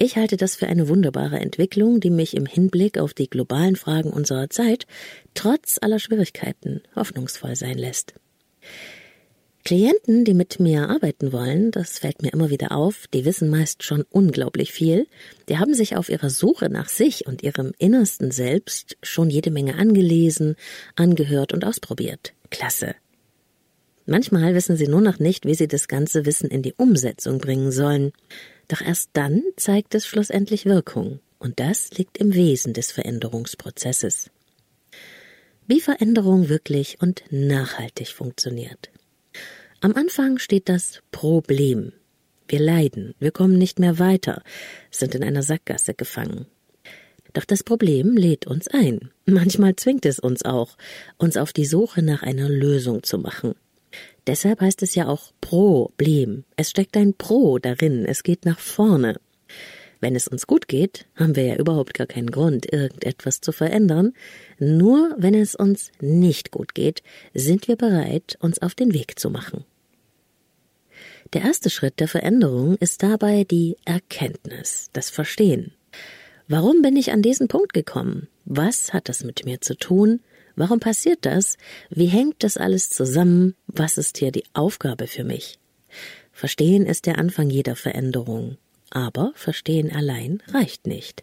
Ich 0.00 0.16
halte 0.16 0.36
das 0.36 0.54
für 0.54 0.68
eine 0.68 0.88
wunderbare 0.88 1.40
Entwicklung, 1.40 1.98
die 1.98 2.10
mich 2.10 2.36
im 2.36 2.46
Hinblick 2.46 2.98
auf 2.98 3.14
die 3.14 3.28
globalen 3.28 3.74
Fragen 3.74 4.10
unserer 4.10 4.48
Zeit 4.48 4.86
trotz 5.34 5.76
aller 5.80 5.98
Schwierigkeiten 5.98 6.82
hoffnungsvoll 6.94 7.56
sein 7.56 7.76
lässt. 7.76 8.14
Klienten, 9.64 10.24
die 10.24 10.34
mit 10.34 10.60
mir 10.60 10.88
arbeiten 10.88 11.32
wollen, 11.32 11.72
das 11.72 11.98
fällt 11.98 12.22
mir 12.22 12.32
immer 12.32 12.48
wieder 12.48 12.70
auf, 12.70 13.08
die 13.12 13.24
wissen 13.24 13.50
meist 13.50 13.82
schon 13.82 14.04
unglaublich 14.08 14.72
viel, 14.72 15.08
die 15.48 15.58
haben 15.58 15.74
sich 15.74 15.96
auf 15.96 16.10
ihrer 16.10 16.30
Suche 16.30 16.70
nach 16.70 16.88
sich 16.88 17.26
und 17.26 17.42
ihrem 17.42 17.72
innersten 17.76 18.30
Selbst 18.30 18.96
schon 19.02 19.30
jede 19.30 19.50
Menge 19.50 19.74
angelesen, 19.74 20.54
angehört 20.94 21.52
und 21.52 21.64
ausprobiert. 21.64 22.34
Klasse. 22.50 22.94
Manchmal 24.06 24.54
wissen 24.54 24.76
sie 24.76 24.86
nur 24.86 25.00
noch 25.00 25.18
nicht, 25.18 25.44
wie 25.44 25.54
sie 25.54 25.68
das 25.68 25.88
ganze 25.88 26.24
Wissen 26.24 26.48
in 26.48 26.62
die 26.62 26.74
Umsetzung 26.74 27.38
bringen 27.38 27.72
sollen. 27.72 28.12
Doch 28.68 28.80
erst 28.82 29.10
dann 29.14 29.42
zeigt 29.56 29.94
es 29.94 30.06
schlussendlich 30.06 30.66
Wirkung. 30.66 31.20
Und 31.38 31.60
das 31.60 31.90
liegt 31.92 32.18
im 32.18 32.34
Wesen 32.34 32.74
des 32.74 32.92
Veränderungsprozesses. 32.92 34.30
Wie 35.66 35.80
Veränderung 35.80 36.48
wirklich 36.48 36.98
und 37.00 37.22
nachhaltig 37.30 38.08
funktioniert. 38.08 38.90
Am 39.80 39.94
Anfang 39.94 40.38
steht 40.38 40.68
das 40.68 41.00
Problem. 41.12 41.92
Wir 42.48 42.60
leiden, 42.60 43.14
wir 43.20 43.30
kommen 43.30 43.58
nicht 43.58 43.78
mehr 43.78 43.98
weiter, 43.98 44.42
sind 44.90 45.14
in 45.14 45.22
einer 45.22 45.42
Sackgasse 45.42 45.94
gefangen. 45.94 46.46
Doch 47.34 47.44
das 47.44 47.62
Problem 47.62 48.16
lädt 48.16 48.46
uns 48.46 48.68
ein. 48.68 49.10
Manchmal 49.26 49.76
zwingt 49.76 50.06
es 50.06 50.18
uns 50.18 50.44
auch, 50.44 50.76
uns 51.18 51.36
auf 51.36 51.52
die 51.52 51.66
Suche 51.66 52.02
nach 52.02 52.22
einer 52.22 52.48
Lösung 52.48 53.02
zu 53.02 53.18
machen. 53.18 53.54
Deshalb 54.28 54.60
heißt 54.60 54.82
es 54.82 54.94
ja 54.94 55.08
auch 55.08 55.32
Problem. 55.40 56.44
Es 56.54 56.68
steckt 56.68 56.98
ein 56.98 57.14
Pro 57.14 57.58
darin, 57.58 58.04
es 58.04 58.22
geht 58.22 58.44
nach 58.44 58.58
vorne. 58.58 59.18
Wenn 60.00 60.14
es 60.14 60.28
uns 60.28 60.46
gut 60.46 60.68
geht, 60.68 61.06
haben 61.16 61.34
wir 61.34 61.44
ja 61.44 61.56
überhaupt 61.56 61.94
gar 61.94 62.06
keinen 62.06 62.30
Grund, 62.30 62.70
irgendetwas 62.70 63.40
zu 63.40 63.52
verändern. 63.52 64.12
Nur 64.58 65.14
wenn 65.16 65.34
es 65.34 65.54
uns 65.54 65.90
nicht 66.02 66.50
gut 66.50 66.74
geht, 66.74 67.02
sind 67.32 67.68
wir 67.68 67.76
bereit, 67.76 68.36
uns 68.40 68.60
auf 68.60 68.74
den 68.74 68.92
Weg 68.92 69.18
zu 69.18 69.30
machen. 69.30 69.64
Der 71.32 71.40
erste 71.42 71.70
Schritt 71.70 71.98
der 71.98 72.08
Veränderung 72.08 72.76
ist 72.76 73.02
dabei 73.02 73.44
die 73.44 73.78
Erkenntnis, 73.86 74.90
das 74.92 75.08
Verstehen. 75.08 75.72
Warum 76.48 76.82
bin 76.82 76.96
ich 76.96 77.12
an 77.12 77.22
diesen 77.22 77.48
Punkt 77.48 77.72
gekommen? 77.72 78.28
Was 78.44 78.92
hat 78.92 79.08
das 79.08 79.24
mit 79.24 79.46
mir 79.46 79.62
zu 79.62 79.74
tun? 79.74 80.20
Warum 80.58 80.80
passiert 80.80 81.20
das? 81.24 81.56
Wie 81.88 82.06
hängt 82.06 82.42
das 82.42 82.56
alles 82.56 82.90
zusammen? 82.90 83.54
Was 83.68 83.96
ist 83.96 84.18
hier 84.18 84.32
die 84.32 84.42
Aufgabe 84.54 85.06
für 85.06 85.22
mich? 85.22 85.60
Verstehen 86.32 86.84
ist 86.84 87.06
der 87.06 87.16
Anfang 87.16 87.48
jeder 87.48 87.76
Veränderung. 87.76 88.58
Aber 88.90 89.30
Verstehen 89.36 89.92
allein 89.94 90.42
reicht 90.52 90.88
nicht. 90.88 91.22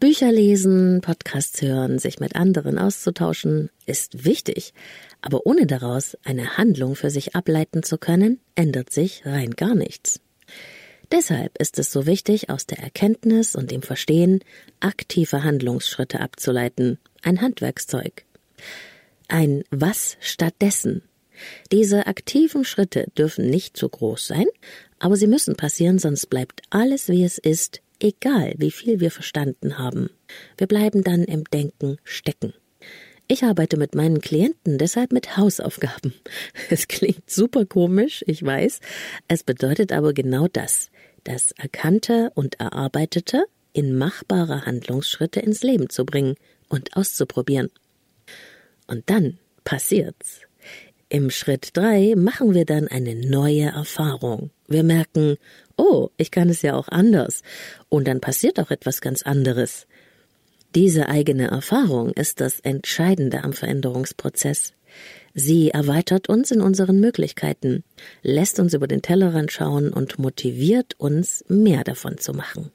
Bücher 0.00 0.32
lesen, 0.32 1.02
Podcasts 1.02 1.62
hören, 1.62 2.00
sich 2.00 2.18
mit 2.18 2.34
anderen 2.34 2.80
auszutauschen, 2.80 3.70
ist 3.86 4.24
wichtig, 4.24 4.74
aber 5.20 5.46
ohne 5.46 5.64
daraus 5.64 6.18
eine 6.24 6.56
Handlung 6.56 6.96
für 6.96 7.10
sich 7.10 7.36
ableiten 7.36 7.84
zu 7.84 7.96
können, 7.96 8.40
ändert 8.56 8.90
sich 8.90 9.24
rein 9.24 9.52
gar 9.52 9.76
nichts. 9.76 10.20
Deshalb 11.12 11.56
ist 11.60 11.78
es 11.78 11.92
so 11.92 12.06
wichtig, 12.06 12.50
aus 12.50 12.66
der 12.66 12.80
Erkenntnis 12.80 13.54
und 13.54 13.70
dem 13.70 13.82
Verstehen 13.82 14.40
aktive 14.80 15.44
Handlungsschritte 15.44 16.18
abzuleiten, 16.18 16.98
ein 17.24 17.40
Handwerkszeug. 17.40 18.24
Ein 19.28 19.64
Was 19.70 20.16
stattdessen. 20.20 21.02
Diese 21.72 22.06
aktiven 22.06 22.64
Schritte 22.64 23.06
dürfen 23.18 23.50
nicht 23.50 23.76
zu 23.76 23.88
groß 23.88 24.26
sein, 24.26 24.46
aber 24.98 25.16
sie 25.16 25.26
müssen 25.26 25.56
passieren, 25.56 25.98
sonst 25.98 26.26
bleibt 26.26 26.62
alles 26.70 27.08
wie 27.08 27.24
es 27.24 27.38
ist, 27.38 27.80
egal 28.00 28.54
wie 28.58 28.70
viel 28.70 29.00
wir 29.00 29.10
verstanden 29.10 29.78
haben. 29.78 30.10
Wir 30.56 30.66
bleiben 30.66 31.02
dann 31.02 31.24
im 31.24 31.44
Denken 31.44 31.98
stecken. 32.04 32.54
Ich 33.26 33.42
arbeite 33.42 33.78
mit 33.78 33.94
meinen 33.94 34.20
Klienten 34.20 34.76
deshalb 34.76 35.12
mit 35.12 35.36
Hausaufgaben. 35.36 36.14
Es 36.70 36.88
klingt 36.88 37.28
super 37.28 37.64
komisch, 37.64 38.22
ich 38.26 38.42
weiß. 38.42 38.80
Es 39.28 39.42
bedeutet 39.42 39.92
aber 39.92 40.12
genau 40.12 40.46
das. 40.46 40.90
Das 41.24 41.52
Erkannte 41.52 42.30
und 42.34 42.60
Erarbeitete 42.60 43.46
in 43.72 43.96
machbare 43.96 44.66
Handlungsschritte 44.66 45.40
ins 45.40 45.62
Leben 45.62 45.88
zu 45.88 46.04
bringen 46.04 46.36
und 46.74 46.96
auszuprobieren. 46.96 47.70
Und 48.86 49.08
dann 49.08 49.38
passiert's. 49.62 50.40
Im 51.08 51.30
Schritt 51.30 51.70
drei 51.74 52.14
machen 52.16 52.54
wir 52.54 52.64
dann 52.64 52.88
eine 52.88 53.14
neue 53.14 53.66
Erfahrung. 53.66 54.50
Wir 54.66 54.82
merken, 54.82 55.36
oh, 55.76 56.08
ich 56.16 56.30
kann 56.30 56.48
es 56.48 56.62
ja 56.62 56.74
auch 56.74 56.88
anders. 56.88 57.42
Und 57.88 58.08
dann 58.08 58.20
passiert 58.20 58.58
auch 58.58 58.70
etwas 58.70 59.00
ganz 59.00 59.22
anderes. 59.22 59.86
Diese 60.74 61.08
eigene 61.08 61.46
Erfahrung 61.46 62.10
ist 62.10 62.40
das 62.40 62.58
Entscheidende 62.60 63.44
am 63.44 63.52
Veränderungsprozess. 63.52 64.72
Sie 65.34 65.70
erweitert 65.70 66.28
uns 66.28 66.50
in 66.50 66.60
unseren 66.60 66.98
Möglichkeiten, 66.98 67.84
lässt 68.22 68.58
uns 68.58 68.74
über 68.74 68.88
den 68.88 69.02
Tellerrand 69.02 69.52
schauen 69.52 69.92
und 69.92 70.18
motiviert 70.18 70.94
uns, 70.98 71.44
mehr 71.48 71.84
davon 71.84 72.18
zu 72.18 72.32
machen. 72.32 72.72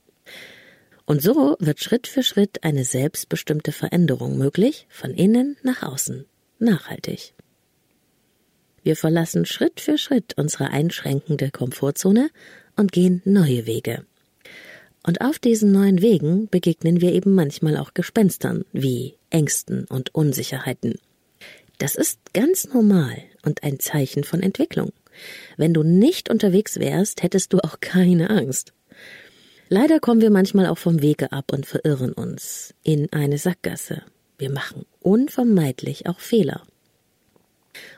Und 1.09 1.23
so 1.23 1.55
wird 1.59 1.79
Schritt 1.79 2.05
für 2.05 2.21
Schritt 2.21 2.63
eine 2.63 2.85
selbstbestimmte 2.85 3.71
Veränderung 3.71 4.37
möglich, 4.37 4.85
von 4.89 5.09
innen 5.09 5.57
nach 5.63 5.81
außen, 5.81 6.25
nachhaltig. 6.59 7.33
Wir 8.83 8.95
verlassen 8.95 9.47
Schritt 9.47 9.79
für 9.79 9.97
Schritt 9.97 10.35
unsere 10.37 10.69
einschränkende 10.69 11.49
Komfortzone 11.49 12.29
und 12.75 12.91
gehen 12.91 13.23
neue 13.25 13.65
Wege. 13.65 14.05
Und 15.01 15.21
auf 15.21 15.39
diesen 15.39 15.71
neuen 15.71 16.03
Wegen 16.03 16.47
begegnen 16.47 17.01
wir 17.01 17.11
eben 17.11 17.33
manchmal 17.33 17.77
auch 17.77 17.95
Gespenstern 17.95 18.63
wie 18.71 19.15
Ängsten 19.31 19.85
und 19.85 20.13
Unsicherheiten. 20.13 20.99
Das 21.79 21.95
ist 21.95 22.19
ganz 22.35 22.71
normal 22.71 23.17
und 23.43 23.63
ein 23.63 23.79
Zeichen 23.79 24.23
von 24.23 24.43
Entwicklung. 24.43 24.91
Wenn 25.57 25.73
du 25.73 25.81
nicht 25.81 26.29
unterwegs 26.29 26.79
wärst, 26.79 27.23
hättest 27.23 27.51
du 27.53 27.63
auch 27.63 27.79
keine 27.79 28.29
Angst. 28.29 28.73
Leider 29.71 29.99
kommen 29.99 30.21
wir 30.21 30.31
manchmal 30.31 30.65
auch 30.65 30.79
vom 30.79 31.03
Wege 31.03 31.31
ab 31.31 31.53
und 31.53 31.67
verirren 31.67 32.11
uns 32.11 32.73
in 32.81 33.13
eine 33.13 33.37
Sackgasse. 33.37 34.01
Wir 34.39 34.49
machen 34.49 34.87
unvermeidlich 34.99 36.07
auch 36.07 36.19
Fehler. 36.19 36.63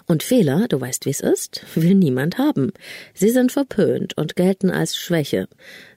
Und 0.06 0.22
Fehler, 0.22 0.68
du 0.68 0.82
weißt, 0.82 1.06
wie 1.06 1.12
es 1.12 1.22
ist, 1.22 1.64
will 1.76 1.96
niemand 1.96 2.38
haben. 2.38 2.74
Sie 3.14 3.30
sind 3.30 3.54
verpönt 3.54 4.18
und 4.18 4.36
gelten 4.36 4.70
als 4.70 4.98
Schwäche. 4.98 5.48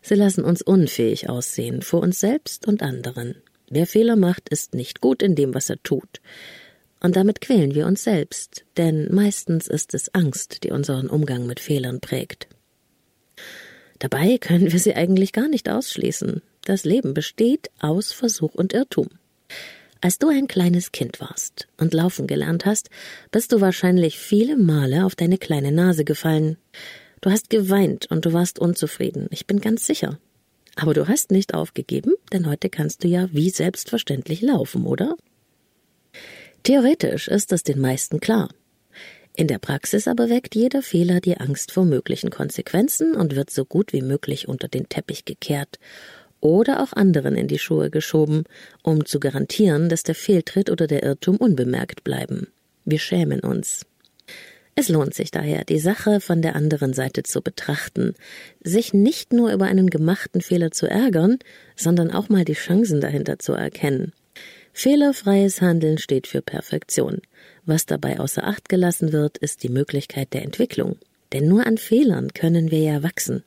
Sie 0.01 0.15
lassen 0.15 0.45
uns 0.45 0.63
unfähig 0.63 1.29
aussehen 1.29 1.83
vor 1.83 2.03
uns 2.03 2.21
selbst 2.21 2.69
und 2.69 2.85
anderen. 2.85 3.35
Wer 3.69 3.89
Fehler 3.89 4.15
macht, 4.15 4.49
ist 4.51 4.75
nicht 4.75 5.01
gut 5.01 5.25
in 5.25 5.35
dem, 5.35 5.55
was 5.55 5.71
er 5.71 5.83
tut. 5.83 6.21
Und 7.01 7.17
damit 7.17 7.41
quälen 7.41 7.75
wir 7.75 7.87
uns 7.89 8.05
selbst, 8.05 8.65
denn 8.77 9.13
meistens 9.13 9.67
ist 9.67 9.93
es 9.93 10.15
Angst, 10.15 10.63
die 10.63 10.71
unseren 10.71 11.09
Umgang 11.09 11.47
mit 11.47 11.59
Fehlern 11.59 11.99
prägt. 11.99 12.47
Dabei 14.05 14.37
können 14.37 14.71
wir 14.71 14.79
sie 14.79 14.95
eigentlich 14.95 15.33
gar 15.33 15.49
nicht 15.49 15.67
ausschließen. 15.67 16.43
Das 16.67 16.85
Leben 16.85 17.15
besteht 17.15 17.71
aus 17.81 18.13
Versuch 18.13 18.55
und 18.55 18.75
Irrtum. 18.75 19.09
Als 20.03 20.19
du 20.19 20.29
ein 20.29 20.47
kleines 20.47 20.93
Kind 20.93 21.23
warst 21.23 21.69
und 21.79 21.95
laufen 21.95 22.27
gelernt 22.27 22.67
hast, 22.67 22.91
bist 23.31 23.51
du 23.51 23.63
wahrscheinlich 23.63 24.19
viele 24.19 24.59
Male 24.59 25.07
auf 25.07 25.15
deine 25.17 25.39
kleine 25.39 25.73
Nase 25.73 26.05
gefallen. 26.05 26.59
Du 27.23 27.31
hast 27.31 27.49
geweint 27.49 28.11
und 28.11 28.27
du 28.27 28.35
warst 28.35 28.59
unzufrieden, 28.59 29.27
ich 29.31 29.47
bin 29.47 29.63
ganz 29.63 29.87
sicher. 29.87 30.19
Aber 30.77 30.93
du 30.93 31.09
hast 31.09 31.31
nicht 31.31 31.55
aufgegeben, 31.55 32.13
denn 32.31 32.47
heute 32.47 32.69
kannst 32.69 33.05
du 33.05 33.09
ja 33.09 33.31
wie 33.33 33.49
selbstverständlich 33.49 34.43
laufen, 34.43 34.85
oder? 34.85 35.17
Theoretisch 36.63 37.27
ist 37.29 37.53
das 37.53 37.63
den 37.63 37.81
meisten 37.81 38.21
klar. 38.21 38.51
In 39.37 39.49
der 39.49 39.59
Praxis 39.59 40.07
aber 40.07 40.31
weckt 40.31 40.55
jeder 40.55 40.81
Fehler 40.81 41.21
die 41.21 41.39
Angst 41.39 41.73
vor 41.73 41.85
möglichen 41.85 42.31
Konsequenzen 42.31 43.17
und 43.17 43.35
wird 43.35 43.51
so 43.51 43.65
gut 43.65 43.93
wie 43.93 44.03
möglich 44.03 44.49
unter 44.49 44.69
den 44.69 44.89
Teppich 44.89 45.25
gekehrt 45.25 45.81
oder 46.41 46.83
auch 46.83 46.93
anderen 46.93 47.37
in 47.37 47.49
die 47.49 47.59
Schuhe 47.59 47.91
geschoben, 47.91 48.45
um 48.83 49.07
zu 49.07 49.19
garantieren, 49.19 49.89
dass 49.89 50.03
der 50.03 50.15
Fehltritt 50.15 50.71
oder 50.71 50.87
der 50.87 51.03
Irrtum 51.03 51.37
unbemerkt 51.39 52.05
bleiben. 52.05 52.49
Wir 52.85 52.99
schämen 52.99 53.41
uns. 53.41 53.87
Es 54.77 54.89
lohnt 54.89 55.15
sich 55.15 55.31
daher, 55.31 55.65
die 55.65 55.79
Sache 55.79 56.21
von 56.21 56.43
der 56.43 56.55
anderen 56.55 56.93
Seite 56.93 57.23
zu 57.23 57.41
betrachten, 57.41 58.15
sich 58.63 58.93
nicht 58.93 59.33
nur 59.33 59.53
über 59.53 59.65
einen 59.65 59.89
gemachten 59.89 60.43
Fehler 60.43 60.71
zu 60.71 60.87
ärgern, 60.87 61.39
sondern 61.77 62.11
auch 62.11 62.29
mal 62.29 62.45
die 62.45 62.55
Chancen 62.55 63.01
dahinter 63.01 63.39
zu 63.39 63.53
erkennen. 63.53 64.13
Fehlerfreies 64.73 65.61
Handeln 65.61 65.99
steht 65.99 66.27
für 66.27 66.43
Perfektion. 66.43 67.23
Was 67.67 67.87
dabei 67.87 68.21
außer 68.21 68.45
Acht 68.45 68.69
gelassen 68.69 69.13
wird, 69.13 69.39
ist 69.39 69.63
die 69.63 69.69
Möglichkeit 69.69 70.35
der 70.35 70.43
Entwicklung. 70.43 70.97
Denn 71.33 71.49
nur 71.49 71.67
an 71.67 71.79
Fehlern 71.79 72.33
können 72.33 72.71
wir 72.71 72.81
ja 72.81 73.03
wachsen. 73.03 73.43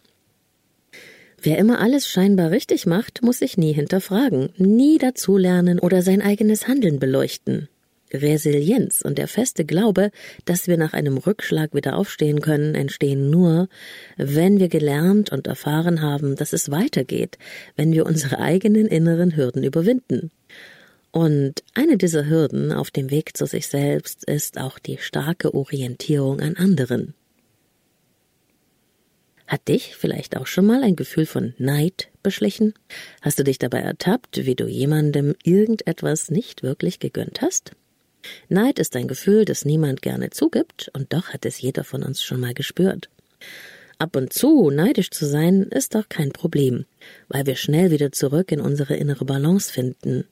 Wer 1.42 1.60
immer 1.60 1.80
alles 1.80 2.08
scheinbar 2.08 2.52
richtig 2.52 2.86
macht, 2.86 3.22
muss 3.22 3.40
sich 3.40 3.58
nie 3.58 3.72
hinterfragen, 3.72 4.50
nie 4.58 4.98
dazulernen 4.98 5.80
oder 5.80 6.02
sein 6.02 6.22
eigenes 6.22 6.68
Handeln 6.68 7.00
beleuchten. 7.00 7.70
Resilienz 8.14 9.02
und 9.02 9.18
der 9.18 9.28
feste 9.28 9.66
Glaube, 9.66 10.12
dass 10.46 10.68
wir 10.68 10.78
nach 10.78 10.94
einem 10.94 11.18
Rückschlag 11.18 11.74
wieder 11.74 11.98
aufstehen 11.98 12.42
können, 12.42 12.74
entstehen 12.74 13.30
nur, 13.30 13.68
wenn 14.16 14.60
wir 14.60 14.70
gelernt 14.70 15.32
und 15.32 15.46
erfahren 15.46 16.02
haben, 16.02 16.36
dass 16.36 16.54
es 16.54 16.72
weitergeht, 16.72 17.38
wenn 17.76 17.92
wir 17.92 18.06
unsere 18.06 18.40
eigenen 18.40 18.88
inneren 18.88 19.36
Hürden 19.36 19.64
überwinden. 19.64 20.32
Und 21.18 21.64
eine 21.74 21.98
dieser 21.98 22.30
Hürden 22.30 22.72
auf 22.72 22.92
dem 22.92 23.10
Weg 23.10 23.36
zu 23.36 23.48
sich 23.48 23.66
selbst 23.66 24.24
ist 24.26 24.60
auch 24.60 24.78
die 24.78 25.00
starke 25.00 25.56
Orientierung 25.56 26.42
an 26.42 26.56
anderen. 26.58 27.16
Hat 29.48 29.68
dich 29.68 29.96
vielleicht 29.96 30.38
auch 30.38 30.46
schon 30.46 30.68
mal 30.68 30.84
ein 30.84 30.96
Gefühl 30.96 31.26
von 31.26 31.56
Neid 31.58 32.10
beschlichen? 32.22 32.76
Hast 33.24 33.40
du 33.40 33.44
dich 33.44 33.58
dabei 33.58 33.80
ertappt, 33.80 34.46
wie 34.46 34.54
du 34.54 34.68
jemandem 34.68 35.34
irgendetwas 35.44 36.30
nicht 36.30 36.62
wirklich 36.62 37.00
gegönnt 37.00 37.42
hast? 37.42 37.72
Neid 38.48 38.78
ist 38.78 38.96
ein 38.96 39.08
Gefühl, 39.08 39.44
das 39.44 39.66
niemand 39.66 40.04
gerne 40.04 40.30
zugibt, 40.30 40.92
und 40.94 41.14
doch 41.14 41.30
hat 41.30 41.48
es 41.48 41.60
jeder 41.60 41.84
von 41.84 42.04
uns 42.04 42.22
schon 42.22 42.42
mal 42.42 42.54
gespürt. 42.54 43.10
Ab 43.98 44.16
und 44.16 44.34
zu 44.34 44.70
neidisch 44.70 45.10
zu 45.10 45.26
sein, 45.26 45.64
ist 45.64 45.96
auch 45.96 46.10
kein 46.10 46.32
Problem, 46.32 46.86
weil 47.28 47.48
wir 47.48 47.56
schnell 47.56 47.90
wieder 47.90 48.12
zurück 48.12 48.52
in 48.52 48.62
unsere 48.62 48.96
innere 48.96 49.26
Balance 49.26 49.74
finden. 49.74 50.26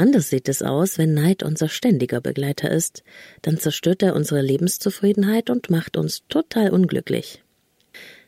Anders 0.00 0.30
sieht 0.30 0.48
es 0.48 0.62
aus, 0.62 0.96
wenn 0.96 1.12
Neid 1.12 1.42
unser 1.42 1.68
ständiger 1.68 2.22
Begleiter 2.22 2.70
ist, 2.70 3.02
dann 3.42 3.58
zerstört 3.58 4.02
er 4.02 4.16
unsere 4.16 4.40
Lebenszufriedenheit 4.40 5.50
und 5.50 5.68
macht 5.68 5.98
uns 5.98 6.22
total 6.30 6.70
unglücklich. 6.70 7.42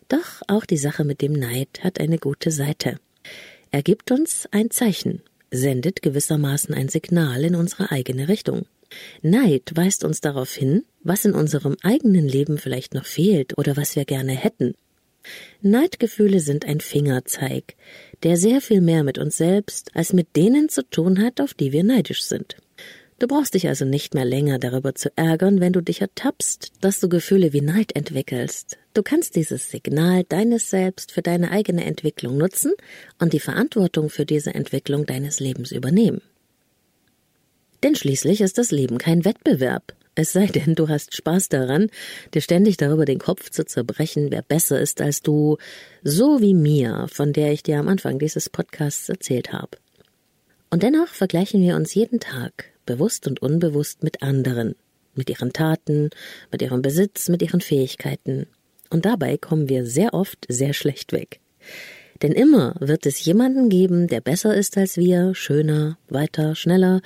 Doch 0.07 0.43
auch 0.49 0.67
die 0.67 0.76
Sache 0.76 1.02
mit 1.02 1.23
dem 1.23 1.33
Neid 1.33 1.81
hat 1.83 1.99
eine 1.99 2.19
gute 2.19 2.50
Seite. 2.50 2.97
Er 3.71 3.83
gibt 3.83 4.11
uns 4.11 4.47
ein 4.50 4.71
Zeichen, 4.71 5.23
sendet 5.50 6.02
gewissermaßen 6.02 6.75
ein 6.75 6.91
Signal 6.91 7.43
in 7.43 7.55
unsere 7.55 7.91
eigene 7.91 8.29
Richtung. 8.29 8.67
Neid 9.23 9.73
weist 9.75 10.05
uns 10.05 10.21
darauf 10.21 10.52
hin, 10.52 10.85
was 11.02 11.25
in 11.25 11.33
unserem 11.33 11.79
eigenen 11.83 12.29
Leben 12.29 12.59
vielleicht 12.59 12.93
noch 12.93 13.07
fehlt 13.07 13.57
oder 13.57 13.79
was 13.79 13.97
wir 13.97 14.05
gerne 14.05 14.33
hätten. 14.33 14.75
Neidgefühle 15.61 16.41
sind 16.41 16.64
ein 16.64 16.81
Fingerzeig, 16.81 17.75
der 18.23 18.37
sehr 18.37 18.61
viel 18.61 18.81
mehr 18.81 19.05
mit 19.05 19.19
uns 19.19 19.37
selbst 19.37 19.91
als 19.95 20.12
mit 20.12 20.37
denen 20.37 20.69
zu 20.69 20.83
tun 20.88 21.23
hat, 21.23 21.41
auf 21.41 21.55
die 21.55 21.73
wir 21.73 21.85
neidisch 21.85 22.25
sind. 22.25 22.57
Du 23.19 23.29
brauchst 23.29 23.55
dich 23.55 23.69
also 23.69 23.85
nicht 23.85 24.14
mehr 24.14 24.25
länger 24.25 24.59
darüber 24.59 24.97
zu 24.97 25.17
ärgern, 25.17 25.61
wenn 25.61 25.73
du 25.73 25.81
dich 25.81 26.00
ertappst, 26.00 26.73
dass 26.81 26.99
du 26.99 27.09
Gefühle 27.09 27.52
wie 27.52 27.61
Neid 27.61 27.95
entwickelst. 27.95 28.79
Du 28.95 29.05
kannst 29.05 29.37
dieses 29.37 29.71
Signal 29.71 30.25
deines 30.25 30.71
Selbst 30.71 31.12
für 31.12 31.23
deine 31.23 31.52
eigene 31.52 31.85
Entwicklung 31.85 32.37
nutzen 32.37 32.73
und 33.21 33.33
die 33.33 33.38
Verantwortung 33.38 34.11
für 34.11 34.26
diese 34.26 34.55
Entwicklung 34.55 35.07
deines 35.07 35.38
Lebens 35.38 35.71
übernehmen. 35.71 36.21
Denn 37.85 37.95
schließlich 37.95 38.41
ist 38.41 38.59
das 38.59 38.73
Leben 38.73 38.99
kein 38.99 39.25
Wettbewerb. 39.25 39.95
Es 40.14 40.33
sei 40.33 40.47
denn, 40.47 40.75
du 40.75 40.88
hast 40.88 41.16
Spaß 41.16 41.49
daran, 41.49 41.88
dir 42.35 42.42
ständig 42.42 42.76
darüber 42.76 43.07
den 43.07 43.19
Kopf 43.19 43.48
zu 43.48 43.64
zerbrechen, 43.64 44.31
wer 44.31 44.42
besser 44.42 44.79
ist 44.79 45.01
als 45.01 45.22
du, 45.22 45.57
so 46.03 46.42
wie 46.42 46.53
mir, 46.53 47.07
von 47.11 47.33
der 47.33 47.53
ich 47.53 47.62
dir 47.62 47.79
am 47.79 47.88
Anfang 47.88 48.18
dieses 48.18 48.51
Podcasts 48.51 49.09
erzählt 49.09 49.53
habe. 49.53 49.79
Und 50.68 50.83
dennoch 50.83 51.09
vergleichen 51.09 51.62
wir 51.62 51.77
uns 51.77 51.94
jeden 51.94 52.20
Tag, 52.20 52.64
bewusst 52.85 53.27
und 53.27 53.40
unbewusst, 53.40 54.03
mit 54.03 54.22
anderen, 54.22 54.75
mit 55.14 55.31
ihren 55.31 55.55
Taten, 55.55 56.11
mit 56.51 56.61
ihrem 56.61 56.83
Besitz, 56.83 57.31
mit 57.31 57.40
ihren 57.40 57.62
Fähigkeiten. 57.62 58.46
Und 58.90 59.07
dabei 59.07 59.38
kommen 59.38 59.70
wir 59.70 59.87
sehr 59.87 60.12
oft 60.12 60.44
sehr 60.48 60.75
schlecht 60.75 61.12
weg. 61.12 61.40
Denn 62.20 62.33
immer 62.33 62.77
wird 62.81 63.07
es 63.07 63.25
jemanden 63.25 63.68
geben, 63.68 64.07
der 64.09 64.20
besser 64.20 64.55
ist 64.55 64.77
als 64.77 64.96
wir, 64.96 65.35
schöner, 65.35 65.98
weiter, 66.09 66.55
schneller, 66.55 67.01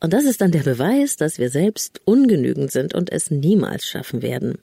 und 0.00 0.12
das 0.12 0.24
ist 0.24 0.40
dann 0.40 0.52
der 0.52 0.62
Beweis, 0.62 1.16
dass 1.16 1.38
wir 1.38 1.50
selbst 1.50 2.00
ungenügend 2.04 2.70
sind 2.70 2.94
und 2.94 3.10
es 3.10 3.30
niemals 3.30 3.86
schaffen 3.86 4.22
werden. 4.22 4.58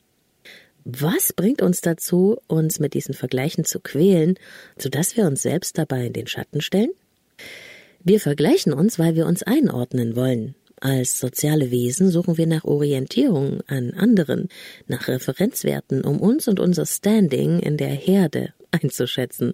Was 0.86 1.34
bringt 1.34 1.62
uns 1.62 1.82
dazu, 1.82 2.38
uns 2.48 2.80
mit 2.80 2.94
diesen 2.94 3.16
Vergleichen 3.16 3.66
zu 3.66 3.80
quälen, 3.80 4.36
sodass 4.78 5.18
wir 5.18 5.26
uns 5.26 5.42
selbst 5.42 5.78
dabei 5.78 6.06
in 6.06 6.14
den 6.14 6.28
Schatten 6.28 6.62
stellen? 6.62 6.92
Wir 8.04 8.20
vergleichen 8.20 8.72
uns, 8.72 9.00
weil 9.00 9.16
wir 9.16 9.26
uns 9.26 9.42
einordnen 9.42 10.16
wollen. 10.16 10.54
Als 10.80 11.20
soziale 11.20 11.72
Wesen 11.72 12.12
suchen 12.12 12.38
wir 12.38 12.46
nach 12.46 12.66
Orientierung 12.66 13.62
an 13.66 13.92
anderen, 13.96 14.50
nach 14.88 15.08
Referenzwerten, 15.08 16.04
um 16.04 16.20
uns 16.20 16.48
und 16.48 16.60
unser 16.60 16.86
Standing 16.86 17.60
in 17.60 17.78
der 17.78 17.90
Herde 17.90 18.54
einzuschätzen. 18.70 19.54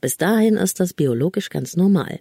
Bis 0.00 0.18
dahin 0.18 0.56
ist 0.56 0.80
das 0.80 0.92
biologisch 0.92 1.48
ganz 1.48 1.76
normal. 1.76 2.20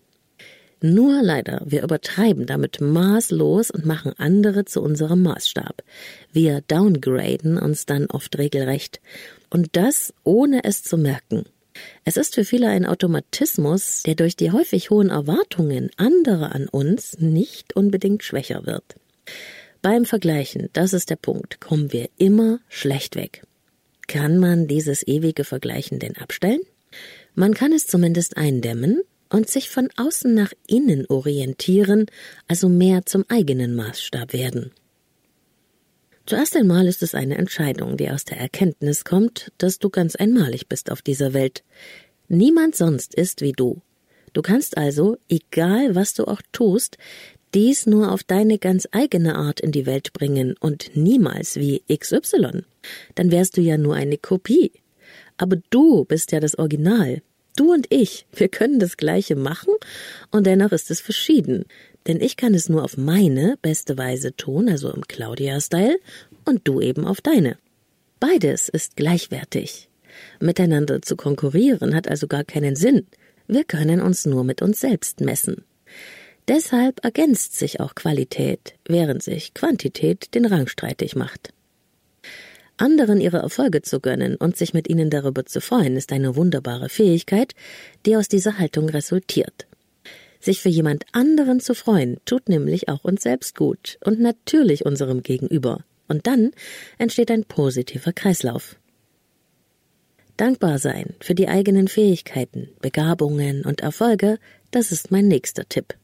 Nur 0.82 1.24
leider, 1.24 1.62
wir 1.66 1.82
übertreiben 1.84 2.46
damit 2.46 2.82
maßlos 2.82 3.72
und 3.72 3.86
machen 3.86 4.14
andere 4.18 4.66
zu 4.66 4.82
unserem 4.82 5.24
Maßstab. 5.24 5.84
Wir 6.32 6.62
downgraden 6.68 7.58
uns 7.58 7.86
dann 7.86 8.06
oft 8.08 8.38
regelrecht. 8.38 9.02
Und 9.50 9.76
das 9.76 10.14
ohne 10.24 10.64
es 10.64 10.84
zu 10.84 10.98
merken. 10.98 11.46
Es 12.06 12.18
ist 12.18 12.36
für 12.36 12.46
viele 12.46 12.70
ein 12.70 12.86
Automatismus, 12.86 14.04
der 14.04 14.16
durch 14.16 14.36
die 14.36 14.52
häufig 14.52 14.90
hohen 14.90 15.10
Erwartungen 15.10 15.90
anderer 15.98 16.54
an 16.54 16.68
uns 16.68 17.18
nicht 17.20 17.76
unbedingt 17.76 18.24
schwächer 18.24 18.66
wird. 18.66 18.96
Beim 19.82 20.06
Vergleichen, 20.06 20.70
das 20.74 20.94
ist 20.94 21.10
der 21.10 21.16
Punkt, 21.16 21.60
kommen 21.60 21.92
wir 21.94 22.10
immer 22.18 22.60
schlecht 22.68 23.16
weg. 23.16 23.44
Kann 24.08 24.38
man 24.38 24.68
dieses 24.68 25.06
ewige 25.06 25.44
Vergleichen 25.44 26.00
denn 26.00 26.18
abstellen? 26.18 26.62
Man 27.36 27.54
kann 27.54 27.72
es 27.72 27.88
zumindest 27.88 28.38
eindämmen, 28.38 29.02
und 29.30 29.50
sich 29.50 29.70
von 29.70 29.90
außen 29.96 30.34
nach 30.34 30.54
innen 30.68 31.06
orientieren, 31.08 32.06
also 32.48 32.70
mehr 32.70 33.06
zum 33.06 33.26
eigenen 33.28 33.76
Maßstab 33.76 34.34
werden. 34.34 34.72
Zuerst 36.26 36.58
einmal 36.58 36.88
ist 36.88 37.04
es 37.04 37.16
eine 37.16 37.38
Entscheidung, 37.38 37.96
die 37.96 38.10
aus 38.10 38.26
der 38.26 38.38
Erkenntnis 38.38 39.06
kommt, 39.06 39.52
dass 39.58 39.80
du 39.80 39.90
ganz 39.90 40.16
einmalig 40.18 40.68
bist 40.68 40.92
auf 40.92 41.02
dieser 41.02 41.34
Welt. 41.34 41.64
Niemand 42.28 42.76
sonst 42.76 43.16
ist 43.16 43.42
wie 43.42 43.54
du. 43.54 43.82
Du 44.34 44.42
kannst 44.42 44.78
also, 44.78 45.18
egal 45.30 45.96
was 45.96 46.14
du 46.14 46.26
auch 46.26 46.42
tust, 46.52 46.98
dies 47.54 47.86
nur 47.86 48.12
auf 48.12 48.24
deine 48.24 48.60
ganz 48.60 48.88
eigene 48.92 49.36
Art 49.36 49.62
in 49.62 49.72
die 49.72 49.86
Welt 49.86 50.12
bringen 50.12 50.56
und 50.60 50.92
niemals 50.96 51.56
wie 51.56 51.82
XY. 51.90 52.64
Dann 53.16 53.32
wärst 53.32 53.56
du 53.56 53.62
ja 53.62 53.78
nur 53.78 53.96
eine 53.96 54.18
Kopie. 54.18 54.74
Aber 55.38 55.58
du 55.70 56.04
bist 56.04 56.34
ja 56.34 56.40
das 56.40 56.60
Original. 56.60 57.22
Du 57.58 57.74
und 57.74 57.88
ich, 57.90 58.28
wir 58.32 58.50
können 58.50 58.80
das 58.80 58.98
Gleiche 58.98 59.36
machen 59.36 59.74
und 60.32 60.46
dennoch 60.46 60.72
ist 60.72 60.92
es 60.92 61.02
verschieden. 61.02 61.66
Denn 62.06 62.22
ich 62.22 62.38
kann 62.38 62.54
es 62.54 62.70
nur 62.70 62.84
auf 62.84 62.98
meine 62.98 63.58
beste 63.64 63.98
Weise 63.98 64.36
tun, 64.36 64.70
also 64.70 64.94
im 64.94 65.02
Claudia-Style, 65.02 65.98
und 66.46 66.68
du 66.68 66.80
eben 66.80 67.04
auf 67.06 67.20
deine. 67.20 67.58
Beides 68.20 68.70
ist 68.70 68.96
gleichwertig. 68.96 69.90
Miteinander 70.40 71.02
zu 71.02 71.16
konkurrieren 71.16 71.96
hat 71.96 72.08
also 72.08 72.28
gar 72.28 72.44
keinen 72.44 72.76
Sinn. 72.76 73.08
Wir 73.48 73.64
können 73.64 74.02
uns 74.02 74.28
nur 74.28 74.44
mit 74.44 74.62
uns 74.62 74.80
selbst 74.80 75.20
messen. 75.20 75.66
Deshalb 76.48 77.04
ergänzt 77.04 77.58
sich 77.58 77.80
auch 77.80 77.96
Qualität, 77.96 78.76
während 78.88 79.24
sich 79.24 79.56
Quantität 79.56 80.36
den 80.36 80.46
Rang 80.46 80.68
streitig 80.68 81.16
macht. 81.16 81.54
Anderen 82.78 83.20
ihre 83.20 83.38
Erfolge 83.38 83.82
zu 83.82 84.00
gönnen 84.00 84.36
und 84.36 84.56
sich 84.56 84.74
mit 84.74 84.88
ihnen 84.88 85.10
darüber 85.10 85.46
zu 85.46 85.62
freuen, 85.62 85.96
ist 85.98 86.12
eine 86.12 86.36
wunderbare 86.36 86.90
Fähigkeit, 86.90 87.54
die 88.06 88.16
aus 88.16 88.28
dieser 88.28 88.60
Haltung 88.60 88.90
resultiert. 88.90 89.68
Sich 90.40 90.62
für 90.62 90.70
jemand 90.70 91.06
anderen 91.12 91.60
zu 91.60 91.74
freuen, 91.74 92.18
tut 92.26 92.48
nämlich 92.48 92.90
auch 92.90 93.04
uns 93.04 93.24
selbst 93.24 93.56
gut 93.56 93.98
und 94.04 94.20
natürlich 94.20 94.86
unserem 94.86 95.24
Gegenüber. 95.24 95.84
Und 96.08 96.28
dann 96.28 96.52
entsteht 96.98 97.32
ein 97.32 97.44
positiver 97.44 98.14
Kreislauf. 98.14 98.78
Dankbar 100.38 100.78
sein 100.78 101.16
für 101.20 101.34
die 101.34 101.48
eigenen 101.48 101.88
Fähigkeiten, 101.88 102.70
Begabungen 102.80 103.66
und 103.66 103.82
Erfolge, 103.82 104.38
das 104.70 104.92
ist 104.92 105.10
mein 105.10 105.28
nächster 105.28 105.68
Tipp. 105.68 105.96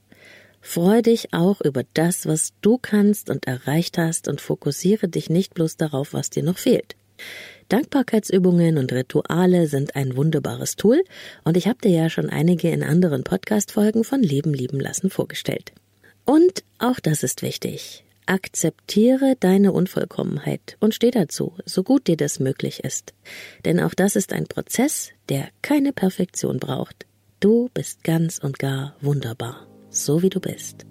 Freu 0.65 1.01
dich 1.01 1.33
auch 1.33 1.59
über 1.59 1.83
das, 1.93 2.25
was 2.25 2.53
du 2.61 2.77
kannst 2.77 3.29
und 3.29 3.45
erreicht 3.45 3.97
hast 3.97 4.29
und 4.29 4.39
fokussiere 4.39 5.09
dich 5.09 5.29
nicht 5.29 5.53
bloß 5.53 5.75
darauf, 5.75 6.13
was 6.13 6.29
dir 6.29 6.41
noch 6.41 6.57
fehlt. 6.57 6.95
Dankbarkeitsübungen 7.67 8.77
und 8.77 8.91
Rituale 8.91 9.67
sind 9.67 9.95
ein 9.95 10.15
wunderbares 10.15 10.77
Tool 10.77 11.03
und 11.43 11.57
ich 11.57 11.67
habe 11.67 11.79
dir 11.83 11.91
ja 11.91 12.09
schon 12.09 12.29
einige 12.29 12.71
in 12.71 12.81
anderen 12.81 13.23
Podcast-Folgen 13.23 14.03
von 14.03 14.23
Leben 14.23 14.53
lieben 14.53 14.79
lassen 14.79 15.09
vorgestellt. 15.09 15.73
Und 16.25 16.63
auch 16.79 16.99
das 16.99 17.23
ist 17.23 17.41
wichtig. 17.41 18.05
Akzeptiere 18.25 19.35
deine 19.37 19.73
Unvollkommenheit 19.73 20.77
und 20.79 20.95
steh 20.95 21.11
dazu, 21.11 21.53
so 21.65 21.83
gut 21.83 22.07
dir 22.07 22.15
das 22.15 22.39
möglich 22.39 22.83
ist. 22.85 23.13
Denn 23.65 23.81
auch 23.81 23.93
das 23.93 24.15
ist 24.15 24.31
ein 24.31 24.47
Prozess, 24.47 25.09
der 25.27 25.49
keine 25.61 25.91
Perfektion 25.91 26.57
braucht. 26.57 27.05
Du 27.41 27.69
bist 27.73 28.05
ganz 28.05 28.37
und 28.37 28.59
gar 28.59 28.95
wunderbar, 29.01 29.67
so 29.93 30.21
wie 30.21 30.29
du 30.29 30.39
bist. 30.39 30.85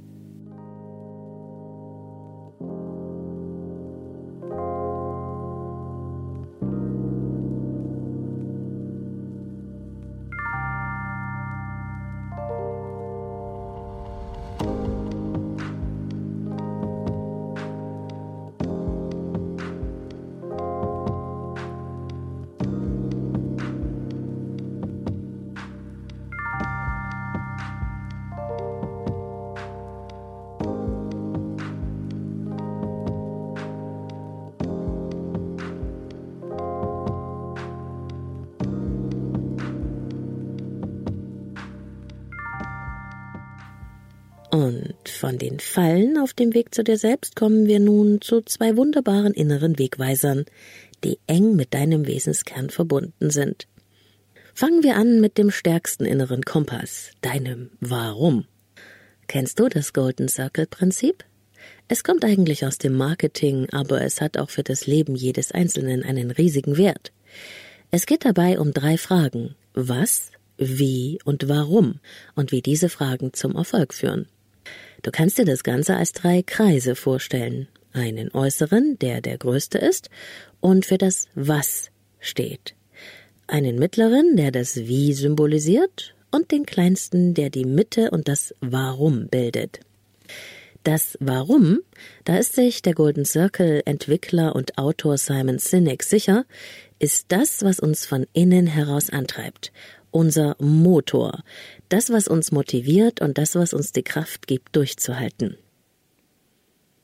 Fallen 45.62 46.18
auf 46.18 46.34
dem 46.34 46.54
Weg 46.54 46.74
zu 46.74 46.84
dir 46.84 46.98
selbst 46.98 47.34
kommen 47.36 47.66
wir 47.66 47.80
nun 47.80 48.20
zu 48.20 48.42
zwei 48.42 48.76
wunderbaren 48.76 49.32
inneren 49.32 49.78
Wegweisern, 49.78 50.44
die 51.02 51.18
eng 51.26 51.56
mit 51.56 51.72
deinem 51.72 52.06
Wesenskern 52.06 52.68
verbunden 52.68 53.30
sind. 53.30 53.68
Fangen 54.54 54.82
wir 54.82 54.96
an 54.96 55.20
mit 55.20 55.38
dem 55.38 55.50
stärksten 55.50 56.04
inneren 56.04 56.42
Kompass, 56.42 57.12
deinem 57.22 57.70
Warum. 57.80 58.44
Kennst 59.28 59.58
du 59.60 59.68
das 59.68 59.94
Golden 59.94 60.28
Circle 60.28 60.66
Prinzip? 60.66 61.24
Es 61.88 62.04
kommt 62.04 62.24
eigentlich 62.24 62.66
aus 62.66 62.76
dem 62.76 62.94
Marketing, 62.94 63.68
aber 63.70 64.02
es 64.02 64.20
hat 64.20 64.36
auch 64.36 64.50
für 64.50 64.64
das 64.64 64.86
Leben 64.86 65.14
jedes 65.14 65.52
Einzelnen 65.52 66.02
einen 66.02 66.30
riesigen 66.30 66.76
Wert. 66.76 67.12
Es 67.90 68.04
geht 68.04 68.24
dabei 68.26 68.58
um 68.58 68.72
drei 68.72 68.98
Fragen. 68.98 69.54
Was, 69.74 70.32
wie 70.58 71.18
und 71.24 71.48
warum 71.48 72.00
und 72.34 72.52
wie 72.52 72.62
diese 72.62 72.90
Fragen 72.90 73.32
zum 73.32 73.56
Erfolg 73.56 73.94
führen. 73.94 74.26
Du 75.02 75.10
kannst 75.10 75.36
dir 75.38 75.44
das 75.44 75.64
Ganze 75.64 75.96
als 75.96 76.12
drei 76.12 76.42
Kreise 76.42 76.94
vorstellen. 76.94 77.66
Einen 77.92 78.30
äußeren, 78.32 78.98
der 79.00 79.20
der 79.20 79.36
größte 79.36 79.78
ist 79.78 80.08
und 80.60 80.86
für 80.86 80.96
das 80.96 81.26
Was 81.34 81.90
steht. 82.20 82.74
Einen 83.48 83.78
mittleren, 83.78 84.36
der 84.36 84.52
das 84.52 84.76
Wie 84.76 85.12
symbolisiert 85.12 86.14
und 86.30 86.52
den 86.52 86.64
kleinsten, 86.64 87.34
der 87.34 87.50
die 87.50 87.64
Mitte 87.64 88.10
und 88.12 88.28
das 88.28 88.54
Warum 88.60 89.26
bildet. 89.26 89.80
Das 90.84 91.18
Warum, 91.20 91.80
da 92.24 92.38
ist 92.38 92.54
sich 92.54 92.80
der 92.80 92.94
Golden 92.94 93.24
Circle 93.24 93.82
Entwickler 93.84 94.54
und 94.54 94.78
Autor 94.78 95.18
Simon 95.18 95.58
Sinek 95.58 96.02
sicher, 96.02 96.44
ist 96.98 97.26
das, 97.28 97.62
was 97.62 97.80
uns 97.80 98.06
von 98.06 98.26
innen 98.32 98.68
heraus 98.68 99.10
antreibt 99.10 99.72
unser 100.12 100.56
Motor, 100.60 101.42
das, 101.92 102.10
was 102.10 102.26
uns 102.26 102.52
motiviert 102.52 103.20
und 103.20 103.38
das, 103.38 103.54
was 103.54 103.74
uns 103.74 103.92
die 103.92 104.02
Kraft 104.02 104.46
gibt, 104.46 104.74
durchzuhalten. 104.74 105.56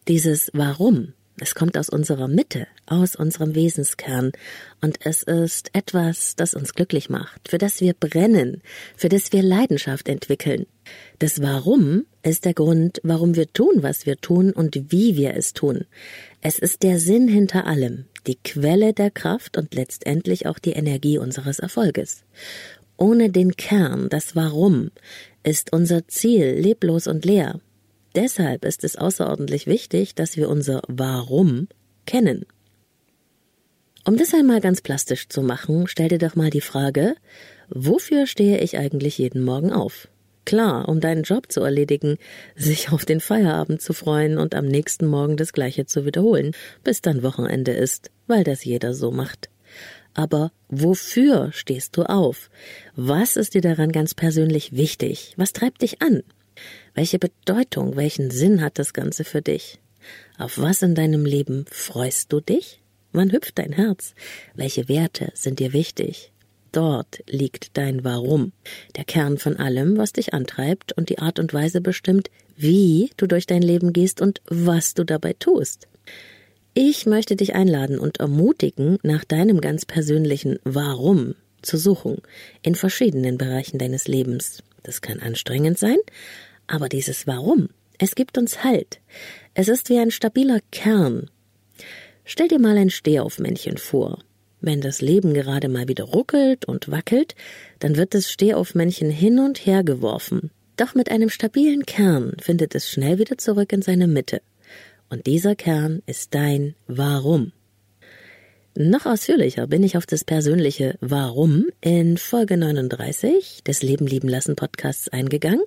Dieses 0.09 0.51
Warum, 0.55 1.13
es 1.39 1.55
kommt 1.55 1.77
aus 1.77 1.91
unserer 1.91 2.27
Mitte, 2.27 2.67
aus 2.87 3.15
unserem 3.15 3.55
Wesenskern, 3.55 4.33
und 4.81 4.99
es 5.05 5.23
ist 5.23 5.69
etwas, 5.75 6.37
das 6.37 6.55
uns 6.55 6.73
glücklich 6.73 7.11
macht, 7.11 7.49
für 7.49 7.59
das 7.59 7.83
wir 7.83 7.93
brennen, 7.93 8.63
für 8.97 9.11
das 9.11 9.33
wir 9.33 9.43
Leidenschaft 9.43 10.09
entwickeln. 10.09 10.65
Das 11.19 11.43
Warum 11.43 12.07
ist 12.23 12.47
der 12.47 12.55
Grund, 12.55 13.01
warum 13.03 13.37
wir 13.37 13.53
tun, 13.53 13.83
was 13.83 14.07
wir 14.07 14.17
tun 14.17 14.53
und 14.53 14.91
wie 14.91 15.17
wir 15.17 15.35
es 15.35 15.53
tun. 15.53 15.85
Es 16.41 16.59
ist 16.59 16.83
der 16.83 16.99
Sinn 16.99 17.29
hinter 17.29 17.67
allem, 17.67 18.07
die 18.27 18.39
Quelle 18.43 18.95
der 18.95 19.11
Kraft 19.11 19.59
und 19.59 19.75
letztendlich 19.75 20.47
auch 20.47 20.59
die 20.59 20.73
Energie 20.73 21.19
unseres 21.19 21.59
Erfolges. 21.59 22.25
Ohne 22.99 23.31
den 23.31 23.57
Kern, 23.57 24.09
das 24.11 24.35
Warum, 24.35 24.91
ist 25.45 25.73
unser 25.73 26.07
Ziel 26.09 26.55
leblos 26.55 27.07
und 27.07 27.25
leer. 27.25 27.61
Deshalb 28.15 28.65
ist 28.65 28.83
es 28.83 28.97
außerordentlich 28.97 29.69
wichtig, 29.69 30.17
dass 30.17 30.37
wir 30.37 30.49
unser 30.49 30.83
Warum 30.89 31.69
kennen. 32.07 32.45
Um 34.05 34.17
das 34.17 34.35
einmal 34.35 34.61
ganz 34.61 34.81
plastisch 34.81 35.29
zu 35.29 35.43
machen, 35.43 35.87
stell 35.87 36.09
dir 36.09 36.19
doch 36.19 36.35
mal 36.35 36.51
die 36.51 36.61
Frage, 36.61 37.15
wofür 37.69 38.27
stehe 38.27 38.59
ich 38.59 38.79
eigentlich 38.79 39.17
jeden 39.19 39.45
Morgen 39.45 39.73
auf? 39.73 40.09
Klar, 40.45 40.89
um 40.89 40.99
deinen 40.99 41.23
Job 41.23 41.53
zu 41.53 41.61
erledigen, 41.61 42.17
sich 42.57 42.91
auf 42.91 43.05
den 43.05 43.21
Feierabend 43.21 43.81
zu 43.81 43.93
freuen 43.93 44.39
und 44.39 44.55
am 44.55 44.65
nächsten 44.65 45.07
Morgen 45.07 45.37
das 45.37 45.53
Gleiche 45.53 45.87
zu 45.87 46.05
wiederholen, 46.05 46.53
bis 46.83 47.01
dann 47.01 47.23
Wochenende 47.23 47.73
ist, 47.73 48.11
weil 48.27 48.45
das 48.45 48.65
jeder 48.65 48.95
so 48.95 49.13
macht. 49.13 49.51
Aber 50.19 50.51
wofür 50.69 51.53
stehst 51.53 51.97
du 51.97 52.03
auf? 52.03 52.51
Was 52.97 53.37
ist 53.37 53.55
dir 53.55 53.61
daran 53.61 53.93
ganz 53.93 54.15
persönlich 54.15 54.73
wichtig? 54.73 55.33
Was 55.37 55.53
treibt 55.53 55.81
dich 55.83 56.03
an? 56.03 56.25
Welche 56.93 57.21
Bedeutung, 57.21 57.95
welchen 57.95 58.33
Sinn 58.33 58.61
hat 58.61 58.81
das 58.81 58.93
Ganze 58.93 59.23
für 59.23 59.43
dich? 59.43 59.79
Auf 60.37 60.59
was 60.59 60.83
in 60.83 60.97
deinem 60.97 61.25
Leben 61.25 61.67
freust 61.71 62.33
du 62.33 62.41
dich? 62.41 62.81
Wann 63.13 63.31
hüpft 63.31 63.61
dein 63.61 63.71
Herz? 63.71 64.17
Welche 64.57 64.89
Werte 64.89 65.31
sind 65.35 65.61
dir 65.61 65.73
wichtig? 65.73 66.33
Dort 66.73 67.23
liegt 67.29 67.77
dein 67.77 68.03
Warum, 68.03 68.51
der 68.97 69.05
Kern 69.05 69.39
von 69.39 69.57
allem, 69.57 69.99
was 69.99 70.15
dich 70.15 70.35
antreibt 70.35 70.95
und 70.95 71.11
die 71.11 71.21
Art 71.21 71.39
und 71.39 71.55
Weise 71.55 71.81
bestimmt, 71.81 72.29
wie 72.57 73.11
du 73.19 73.29
durch 73.29 73.47
dein 73.47 73.63
Leben 73.63 73.93
gehst 73.93 74.21
und 74.21 74.43
was 74.49 74.95
du 74.95 75.05
dabei 75.05 75.35
tust. 75.39 75.87
Ich 76.81 77.07
möchte 77.07 77.35
dich 77.35 77.57
einladen 77.57 77.99
und 77.99 78.21
ermutigen, 78.21 79.01
nach 79.03 79.25
deinem 79.25 79.61
ganz 79.61 79.85
persönlichen 79.85 80.61
Warum 80.63 81.35
zu 81.61 81.77
suchen 81.77 82.19
in 82.63 82.77
verschiedenen 82.77 83.37
Bereichen 83.37 83.79
deines 83.79 84.07
Lebens. 84.07 84.63
Das 84.85 85.01
kann 85.01 85.19
anstrengend 85.19 85.77
sein, 85.77 85.97
aber 86.69 86.89
dieses 86.89 87.27
Warum, 87.27 87.71
es 87.99 88.15
gibt 88.15 88.39
uns 88.39 88.63
Halt. 88.63 89.01
Es 89.55 89.67
ist 89.67 89.91
wie 89.91 89.99
ein 89.99 90.13
stabiler 90.13 90.61
Kern. 90.71 91.29
Stell 92.25 92.47
dir 92.47 92.61
mal 92.61 92.77
ein 92.77 92.91
Stehaufmännchen 92.91 93.77
vor. 93.77 94.21
Wenn 94.61 94.81
das 94.81 95.01
Leben 95.01 95.35
gerade 95.35 95.69
mal 95.69 95.89
wieder 95.89 96.05
ruckelt 96.05 96.65
und 96.65 96.93
wackelt, 96.93 97.35
dann 97.81 97.97
wird 97.97 98.15
das 98.15 98.31
Stehaufmännchen 98.31 99.11
hin 99.11 99.41
und 99.41 99.67
her 99.67 99.83
geworfen. 99.83 100.53
Doch 100.77 100.95
mit 100.95 101.11
einem 101.11 101.29
stabilen 101.29 101.87
Kern 101.87 102.37
findet 102.41 102.77
es 102.77 102.89
schnell 102.89 103.19
wieder 103.19 103.37
zurück 103.37 103.73
in 103.73 103.83
seine 103.83 104.07
Mitte. 104.07 104.43
Und 105.11 105.27
dieser 105.27 105.57
Kern 105.57 106.03
ist 106.07 106.35
dein 106.35 106.75
Warum. 106.87 107.53
Noch 108.81 109.07
ausführlicher 109.07 109.67
bin 109.67 109.83
ich 109.83 109.97
auf 109.97 110.07
das 110.07 110.23
persönliche 110.23 110.97
Warum 111.01 111.67
in 111.81 112.17
Folge 112.17 112.57
39 112.57 113.65
des 113.67 113.83
Leben 113.83 114.07
lieben 114.07 114.29
lassen 114.29 114.55
Podcasts 114.55 115.09
eingegangen. 115.09 115.65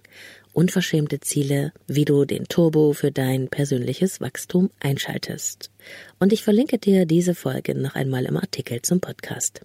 Unverschämte 0.54 1.20
Ziele, 1.20 1.74
wie 1.88 2.06
du 2.06 2.24
den 2.24 2.46
Turbo 2.46 2.94
für 2.94 3.12
dein 3.12 3.50
persönliches 3.50 4.22
Wachstum 4.22 4.70
einschaltest. 4.80 5.72
Und 6.20 6.32
ich 6.32 6.44
verlinke 6.44 6.78
dir 6.78 7.06
diese 7.06 7.36
Folge 7.36 7.76
noch 7.76 7.96
einmal 7.96 8.26
im 8.26 8.38
Artikel 8.38 8.82
zum 8.82 9.02
Podcast. 9.02 9.62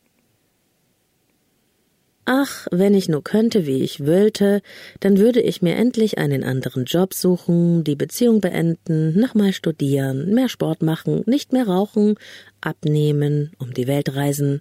Ach, 2.28 2.66
wenn 2.72 2.94
ich 2.94 3.08
nur 3.08 3.22
könnte, 3.22 3.66
wie 3.66 3.84
ich 3.84 4.04
wollte, 4.04 4.60
dann 4.98 5.16
würde 5.16 5.40
ich 5.40 5.62
mir 5.62 5.76
endlich 5.76 6.18
einen 6.18 6.42
anderen 6.42 6.84
Job 6.84 7.14
suchen, 7.14 7.84
die 7.84 7.94
Beziehung 7.94 8.40
beenden, 8.40 9.16
nochmal 9.16 9.52
studieren, 9.52 10.34
mehr 10.34 10.48
Sport 10.48 10.82
machen, 10.82 11.22
nicht 11.26 11.52
mehr 11.52 11.68
rauchen, 11.68 12.16
abnehmen, 12.60 13.52
um 13.58 13.72
die 13.72 13.86
Welt 13.86 14.16
reisen. 14.16 14.60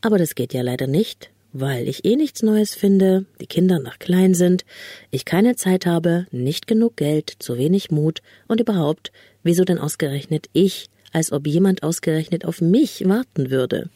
Aber 0.00 0.16
das 0.16 0.34
geht 0.34 0.54
ja 0.54 0.62
leider 0.62 0.86
nicht, 0.86 1.28
weil 1.52 1.86
ich 1.86 2.06
eh 2.06 2.16
nichts 2.16 2.42
Neues 2.42 2.74
finde, 2.74 3.26
die 3.42 3.46
Kinder 3.46 3.78
noch 3.78 3.98
klein 3.98 4.32
sind, 4.32 4.64
ich 5.10 5.26
keine 5.26 5.54
Zeit 5.54 5.84
habe, 5.84 6.26
nicht 6.30 6.66
genug 6.66 6.96
Geld, 6.96 7.30
zu 7.40 7.58
wenig 7.58 7.90
Mut 7.90 8.22
und 8.48 8.58
überhaupt, 8.58 9.12
wieso 9.42 9.64
denn 9.64 9.76
ausgerechnet 9.76 10.46
ich, 10.54 10.88
als 11.12 11.30
ob 11.30 11.46
jemand 11.46 11.82
ausgerechnet 11.82 12.46
auf 12.46 12.62
mich 12.62 13.06
warten 13.06 13.50
würde. 13.50 13.90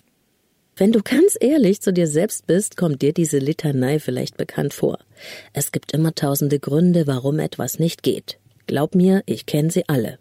Wenn 0.79 0.93
du 0.93 1.03
ganz 1.03 1.39
ehrlich 1.41 1.81
zu 1.81 1.91
dir 1.91 2.07
selbst 2.07 2.47
bist, 2.47 2.77
kommt 2.77 3.01
dir 3.01 3.15
diese 3.15 3.39
Litanei 3.39 3.99
vielleicht 3.99 4.37
bekannt 4.37 4.75
vor. 4.75 4.99
Es 5.55 5.73
gibt 5.73 5.93
immer 5.93 6.15
tausende 6.15 6.61
Gründe, 6.61 7.07
warum 7.07 7.39
etwas 7.39 7.79
nicht 7.79 8.03
geht. 8.03 8.39
Glaub 8.67 8.95
mir, 8.95 9.23
ich 9.25 9.47
kenne 9.47 9.71
sie 9.71 9.89
alle. 9.89 10.19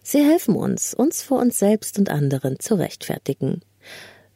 Sie 0.00 0.22
helfen 0.22 0.54
uns, 0.54 0.94
uns 0.94 1.22
vor 1.22 1.40
uns 1.40 1.58
selbst 1.58 1.98
und 1.98 2.08
anderen 2.08 2.60
zu 2.60 2.76
rechtfertigen. 2.76 3.62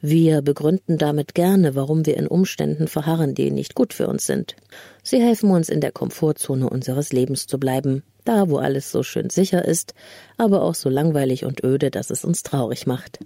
Wir 0.01 0.43
begründen 0.43 0.99
damit 0.99 1.37
gerne, 1.37 1.77
warum 1.77 2.05
wir 2.05 2.17
in 2.17 2.27
Umständen 2.27 2.89
verharren, 2.89 3.37
die 3.37 3.53
nicht 3.53 3.77
gut 3.77 3.93
für 3.93 4.09
uns 4.09 4.27
sind. 4.27 4.57
Sie 5.05 5.21
helfen 5.21 5.51
uns, 5.51 5.69
in 5.69 5.81
der 5.81 5.93
Komfortzone 5.93 6.69
unseres 6.69 7.13
Lebens 7.13 7.47
zu 7.47 7.59
bleiben, 7.59 8.03
Da, 8.25 8.51
wo 8.51 8.59
alles 8.59 8.91
so 8.91 9.03
schön 9.05 9.31
sicher 9.31 9.65
ist, 9.65 9.95
aber 10.37 10.63
auch 10.63 10.75
so 10.75 10.89
langweilig 10.89 11.45
und 11.45 11.63
öde, 11.63 11.91
dass 11.93 12.11
es 12.11 12.25
uns 12.25 12.43
traurig 12.43 12.87
macht. 12.87 13.21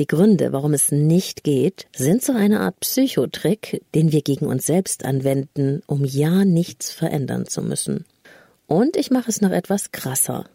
Die 0.00 0.08
Gründe, 0.08 0.52
warum 0.52 0.74
es 0.74 0.90
nicht 0.90 1.44
geht, 1.44 1.86
sind 1.94 2.20
so 2.20 2.32
eine 2.32 2.60
Art 2.60 2.80
Psychotrick, 2.80 3.80
den 3.94 4.10
wir 4.10 4.22
gegen 4.22 4.46
uns 4.46 4.66
selbst 4.66 5.04
anwenden, 5.04 5.82
um 5.86 6.04
ja 6.04 6.44
nichts 6.44 6.90
verändern 6.90 7.46
zu 7.46 7.62
müssen. 7.62 8.04
Und 8.66 8.96
ich 8.96 9.12
mache 9.12 9.30
es 9.30 9.40
noch 9.40 9.52
etwas 9.52 9.92
krasser. 9.92 10.46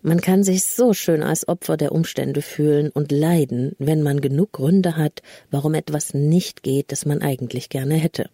Man 0.00 0.22
kann 0.22 0.42
sich 0.42 0.64
so 0.64 0.94
schön 0.94 1.22
als 1.22 1.48
Opfer 1.48 1.76
der 1.76 1.92
Umstände 1.92 2.40
fühlen 2.40 2.90
und 2.90 3.12
leiden, 3.12 3.74
wenn 3.78 4.02
man 4.02 4.22
genug 4.22 4.52
Gründe 4.52 4.96
hat, 4.96 5.20
warum 5.50 5.74
etwas 5.74 6.14
nicht 6.14 6.62
geht, 6.62 6.92
das 6.92 7.04
man 7.04 7.20
eigentlich 7.20 7.68
gerne 7.68 7.96
hätte. 7.96 8.30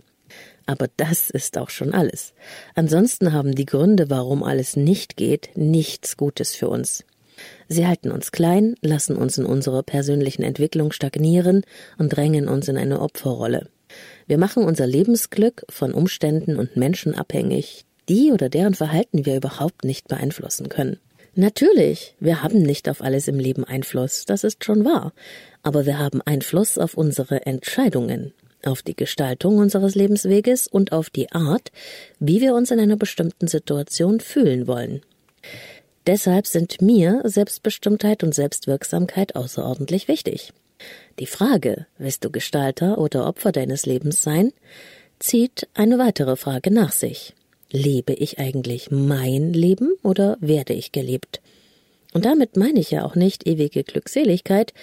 Aber 0.67 0.87
das 0.97 1.31
ist 1.31 1.59
auch 1.59 1.71
schon 1.71 1.95
alles. 1.95 2.33
Ansonsten 2.77 3.33
haben 3.33 3.57
die 3.57 3.67
Gründe, 3.67 4.09
warum 4.09 4.45
alles 4.45 4.77
nicht 4.77 5.17
geht, 5.17 5.51
nichts 5.57 6.17
Gutes 6.17 6.55
für 6.55 6.69
uns. 6.69 7.05
Sie 7.69 7.87
halten 7.87 8.11
uns 8.11 8.33
klein, 8.33 8.75
lassen 8.83 9.17
uns 9.17 9.39
in 9.39 9.47
unserer 9.47 9.83
persönlichen 9.83 10.43
Entwicklung 10.43 10.93
stagnieren 10.93 11.63
und 11.99 12.15
drängen 12.15 12.49
uns 12.49 12.69
in 12.69 12.77
eine 12.77 13.01
Opferrolle. 13.01 13.69
Wir 14.27 14.39
machen 14.39 14.65
unser 14.65 14.87
Lebensglück 14.87 15.65
von 15.69 15.93
Umständen 15.93 16.57
und 16.57 16.77
Menschen 16.77 17.15
abhängig, 17.15 17.85
die 18.09 18.33
oder 18.33 18.49
deren 18.49 18.75
Verhalten 18.75 19.27
wir 19.27 19.37
überhaupt 19.37 19.85
nicht 19.85 20.09
beeinflussen 20.09 20.69
können. 20.69 20.99
Natürlich, 21.35 22.15
wir 22.21 22.43
haben 22.43 22.63
nicht 22.63 22.91
auf 22.91 23.01
alles 23.01 23.27
im 23.27 23.39
Leben 23.39 23.65
Einfluss, 23.65 24.27
das 24.27 24.45
ist 24.45 24.65
schon 24.65 24.85
wahr, 24.85 25.15
aber 25.63 25.87
wir 25.87 25.99
haben 25.99 26.21
Einfluss 26.21 26.77
auf 26.77 26.95
unsere 26.95 27.47
Entscheidungen, 27.47 28.35
auf 28.65 28.83
die 28.83 28.95
Gestaltung 28.95 29.57
unseres 29.57 29.95
Lebensweges 29.95 30.69
und 30.69 30.93
auf 30.93 31.09
die 31.09 31.33
Art, 31.33 31.73
wie 32.19 32.43
wir 32.43 32.55
uns 32.55 32.71
in 32.71 32.81
einer 32.81 32.97
bestimmten 32.97 33.49
Situation 33.49 34.21
fühlen 34.21 34.67
wollen. 34.67 35.01
Deshalb 36.07 36.47
sind 36.47 36.83
mir 36.83 37.21
Selbstbestimmtheit 37.25 38.25
und 38.25 38.35
Selbstwirksamkeit 38.35 39.37
außerordentlich 39.37 40.09
wichtig. 40.09 40.53
Die 41.19 41.27
Frage, 41.27 41.87
willst 41.99 42.25
du 42.25 42.31
Gestalter 42.31 42.99
oder 42.99 43.27
Opfer 43.27 43.53
deines 43.53 43.87
Lebens 43.87 44.21
sein, 44.21 44.53
zieht 45.21 45.69
eine 45.75 45.99
weitere 45.99 46.37
Frage 46.37 46.73
nach 46.73 46.93
sich. 46.93 47.35
Lebe 47.71 48.13
ich 48.13 48.39
eigentlich 48.39 48.91
mein 48.91 49.53
Leben 49.53 49.93
oder 50.03 50.37
werde 50.41 50.75
ich 50.75 50.93
gelebt? 50.93 51.41
Und 52.13 52.25
damit 52.25 52.57
meine 52.57 52.81
ich 52.81 52.91
ja 52.91 53.05
auch 53.05 53.15
nicht 53.15 53.47
ewige 53.47 53.85
Glückseligkeit. 53.85 54.75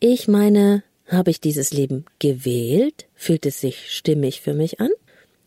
Ich 0.00 0.28
meine, 0.28 0.82
habe 1.06 1.30
ich 1.30 1.40
dieses 1.40 1.72
Leben 1.72 2.04
gewählt? 2.18 3.06
Fühlt 3.14 3.46
es 3.46 3.60
sich 3.60 3.90
stimmig 3.90 4.40
für 4.40 4.54
mich 4.54 4.80
an? 4.80 4.90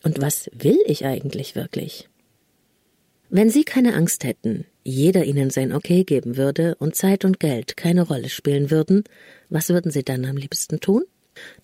Und 0.04 0.22
was 0.22 0.50
will 0.54 0.80
ich 0.86 1.06
eigentlich 1.06 1.56
wirklich? 1.56 2.08
Wenn 3.30 3.50
Sie 3.50 3.66
keine 3.66 3.94
Angst 3.94 4.24
hätten, 4.24 4.66
jeder 4.88 5.26
Ihnen 5.26 5.50
sein 5.50 5.74
Okay 5.74 6.06
geben 6.06 6.38
würde 6.38 6.76
und 6.80 6.96
Zeit 6.96 7.26
und 7.26 7.42
Geld 7.42 7.76
keine 7.76 8.04
Rolle 8.04 8.30
spielen 8.30 8.72
würden, 8.72 9.04
was 9.50 9.70
würden 9.70 9.92
Sie 9.92 10.04
dann 10.04 10.24
am 10.24 10.38
liebsten 10.38 10.80
tun? 10.80 11.04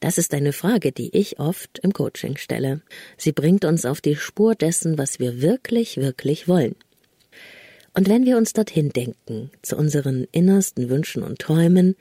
Das 0.01 0.17
ist 0.17 0.33
eine 0.33 0.51
Frage, 0.51 0.91
die 0.91 1.15
ich 1.15 1.39
oft 1.39 1.79
im 1.79 1.93
Coaching 1.93 2.35
stelle. 2.35 2.81
Sie 3.17 3.31
bringt 3.31 3.63
uns 3.63 3.85
auf 3.85 4.01
die 4.01 4.17
Spur 4.17 4.55
dessen, 4.55 4.97
was 4.97 5.19
wir 5.19 5.41
wirklich, 5.41 5.97
wirklich 5.97 6.49
wollen. 6.49 6.75
Und 7.93 8.09
wenn 8.09 8.25
wir 8.25 8.37
uns 8.37 8.51
dorthin 8.51 8.89
denken, 8.89 9.51
zu 9.61 9.77
unseren 9.77 10.27
innersten 10.33 10.89
Wünschen 10.89 11.23
und 11.23 11.39
Träumen, 11.39 11.95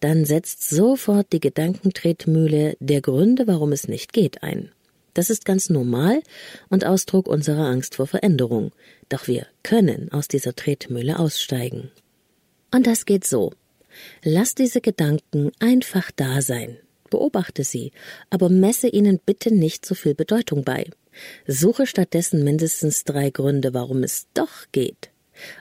dann 0.00 0.24
setzt 0.24 0.70
sofort 0.70 1.32
die 1.32 1.40
Gedankentretmühle 1.40 2.76
der 2.80 3.00
Gründe, 3.02 3.46
warum 3.46 3.72
es 3.72 3.86
nicht 3.86 4.14
geht, 4.14 4.42
ein. 4.42 4.70
Das 5.14 5.30
ist 5.30 5.44
ganz 5.44 5.70
normal 5.70 6.22
und 6.68 6.84
Ausdruck 6.84 7.28
unserer 7.28 7.66
Angst 7.66 7.96
vor 7.96 8.06
Veränderung. 8.06 8.72
Doch 9.08 9.26
wir 9.26 9.46
können 9.62 10.12
aus 10.12 10.28
dieser 10.28 10.54
Tretmühle 10.54 11.18
aussteigen. 11.18 11.90
Und 12.72 12.86
das 12.86 13.06
geht 13.06 13.24
so. 13.24 13.52
Lass 14.22 14.54
diese 14.54 14.80
Gedanken 14.80 15.52
einfach 15.60 16.10
da 16.10 16.42
sein 16.42 16.78
beobachte 17.14 17.62
sie, 17.62 17.92
aber 18.28 18.48
messe 18.48 18.88
ihnen 18.88 19.20
bitte 19.24 19.54
nicht 19.54 19.86
so 19.86 19.94
viel 19.94 20.16
Bedeutung 20.16 20.64
bei. 20.64 20.90
Suche 21.46 21.86
stattdessen 21.86 22.42
mindestens 22.42 23.04
drei 23.04 23.30
Gründe, 23.30 23.72
warum 23.72 24.02
es 24.02 24.26
doch 24.34 24.66
geht. 24.72 25.10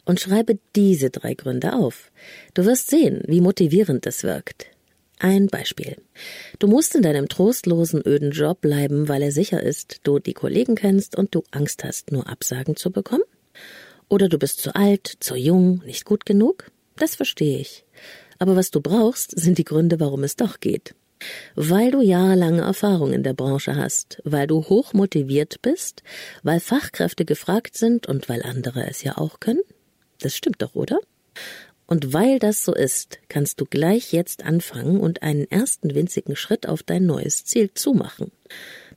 Und 0.03 0.19
schreibe 0.19 0.57
diese 0.75 1.11
drei 1.11 1.35
Gründe 1.35 1.73
auf. 1.73 2.11
Du 2.55 2.65
wirst 2.65 2.89
sehen, 2.89 3.21
wie 3.27 3.39
motivierend 3.39 4.07
das 4.07 4.23
wirkt. 4.23 4.65
Ein 5.23 5.47
Beispiel. 5.47 5.95
Du 6.59 6.67
musst 6.67 6.95
in 6.95 7.01
deinem 7.01 7.29
trostlosen, 7.29 8.01
öden 8.05 8.31
Job 8.31 8.59
bleiben, 8.59 9.07
weil 9.07 9.21
er 9.21 9.31
sicher 9.31 9.63
ist, 9.63 10.01
du 10.03 10.19
die 10.19 10.33
Kollegen 10.33 10.75
kennst 10.75 11.17
und 11.17 11.33
du 11.33 11.43
Angst 11.51 11.85
hast, 11.85 12.11
nur 12.11 12.27
Absagen 12.27 12.75
zu 12.75 12.91
bekommen? 12.91 13.23
Oder 14.09 14.27
du 14.27 14.37
bist 14.37 14.61
zu 14.61 14.75
alt, 14.75 15.09
zu 15.21 15.37
jung, 15.37 15.81
nicht 15.85 16.03
gut 16.03 16.25
genug? 16.25 16.69
Das 16.97 17.15
verstehe 17.15 17.57
ich. 17.57 17.85
Aber 18.37 18.57
was 18.57 18.69
du 18.69 18.81
brauchst, 18.81 19.31
sind 19.39 19.57
die 19.57 19.63
Gründe, 19.63 20.01
warum 20.01 20.25
es 20.25 20.35
doch 20.35 20.59
geht 20.59 20.93
weil 21.55 21.91
du 21.91 22.01
jahrelange 22.01 22.63
Erfahrung 22.63 23.13
in 23.13 23.23
der 23.23 23.33
Branche 23.33 23.77
hast, 23.77 24.21
weil 24.25 24.45
du 24.45 24.67
hoch 24.67 24.91
motiviert 24.91 25.61
bist, 25.61 26.03
weil 26.41 26.59
Fachkräfte 26.59 27.23
gefragt 27.23 27.77
sind 27.77 28.07
und 28.07 28.27
weil 28.27 28.43
andere 28.43 28.85
es 28.89 29.03
ja 29.03 29.17
auch 29.17 29.39
können? 29.39 29.61
Das 30.19 30.35
stimmt 30.35 30.61
doch, 30.61 30.75
oder? 30.75 30.99
Und 31.85 32.13
weil 32.13 32.39
das 32.39 32.63
so 32.63 32.73
ist, 32.73 33.19
kannst 33.27 33.59
du 33.59 33.65
gleich 33.65 34.13
jetzt 34.13 34.43
anfangen 34.43 34.99
und 34.99 35.21
einen 35.21 35.49
ersten 35.51 35.93
winzigen 35.93 36.35
Schritt 36.35 36.67
auf 36.67 36.81
dein 36.81 37.05
neues 37.05 37.43
Ziel 37.43 37.71
zumachen. 37.73 38.31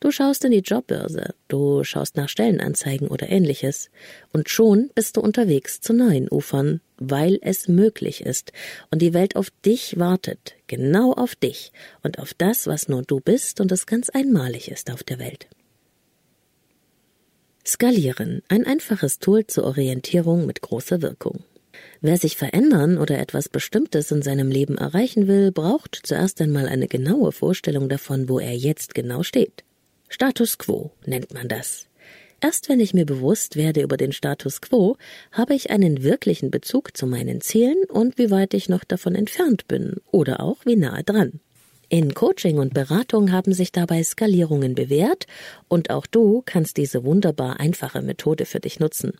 Du 0.00 0.10
schaust 0.10 0.44
in 0.44 0.52
die 0.52 0.58
Jobbörse, 0.58 1.34
du 1.48 1.82
schaust 1.82 2.16
nach 2.16 2.28
Stellenanzeigen 2.28 3.08
oder 3.08 3.28
ähnliches, 3.28 3.90
und 4.32 4.48
schon 4.48 4.90
bist 4.94 5.16
du 5.16 5.20
unterwegs 5.20 5.80
zu 5.80 5.94
neuen 5.94 6.28
Ufern, 6.30 6.80
weil 6.98 7.38
es 7.42 7.66
möglich 7.66 8.20
ist 8.20 8.52
und 8.90 9.00
die 9.00 9.14
Welt 9.14 9.36
auf 9.36 9.50
dich 9.64 9.98
wartet, 9.98 10.54
genau 10.66 11.12
auf 11.12 11.34
dich 11.34 11.72
und 12.02 12.18
auf 12.18 12.34
das, 12.34 12.66
was 12.66 12.88
nur 12.88 13.02
du 13.02 13.20
bist 13.20 13.60
und 13.60 13.72
es 13.72 13.86
ganz 13.86 14.10
einmalig 14.10 14.70
ist 14.70 14.90
auf 14.90 15.02
der 15.02 15.18
Welt. 15.18 15.48
Skalieren, 17.64 18.42
ein 18.48 18.64
einfaches 18.64 19.18
Tool 19.18 19.46
zur 19.46 19.64
Orientierung 19.64 20.46
mit 20.46 20.60
großer 20.60 21.02
Wirkung. 21.02 21.42
Wer 22.00 22.18
sich 22.18 22.36
verändern 22.36 22.98
oder 22.98 23.18
etwas 23.18 23.48
Bestimmtes 23.48 24.10
in 24.10 24.22
seinem 24.22 24.50
Leben 24.50 24.76
erreichen 24.76 25.26
will, 25.28 25.50
braucht 25.52 26.00
zuerst 26.02 26.40
einmal 26.40 26.68
eine 26.68 26.88
genaue 26.88 27.32
Vorstellung 27.32 27.88
davon, 27.88 28.28
wo 28.28 28.38
er 28.38 28.54
jetzt 28.54 28.94
genau 28.94 29.22
steht. 29.22 29.64
Status 30.08 30.58
quo 30.58 30.92
nennt 31.04 31.32
man 31.34 31.48
das. 31.48 31.86
Erst 32.40 32.68
wenn 32.68 32.80
ich 32.80 32.92
mir 32.92 33.06
bewusst 33.06 33.56
werde 33.56 33.82
über 33.82 33.96
den 33.96 34.12
Status 34.12 34.60
quo, 34.60 34.96
habe 35.32 35.54
ich 35.54 35.70
einen 35.70 36.02
wirklichen 36.02 36.50
Bezug 36.50 36.96
zu 36.96 37.06
meinen 37.06 37.40
Zielen 37.40 37.82
und 37.88 38.18
wie 38.18 38.30
weit 38.30 38.52
ich 38.52 38.68
noch 38.68 38.84
davon 38.84 39.14
entfernt 39.14 39.66
bin 39.68 39.96
oder 40.12 40.40
auch 40.40 40.58
wie 40.66 40.76
nahe 40.76 41.02
dran. 41.02 41.40
In 41.88 42.14
Coaching 42.14 42.58
und 42.58 42.74
Beratung 42.74 43.30
haben 43.30 43.52
sich 43.52 43.70
dabei 43.70 44.02
Skalierungen 44.02 44.74
bewährt 44.74 45.26
und 45.68 45.90
auch 45.90 46.06
du 46.06 46.42
kannst 46.44 46.78
diese 46.78 47.04
wunderbar 47.04 47.60
einfache 47.60 48.02
Methode 48.02 48.44
für 48.44 48.58
dich 48.58 48.80
nutzen. 48.80 49.12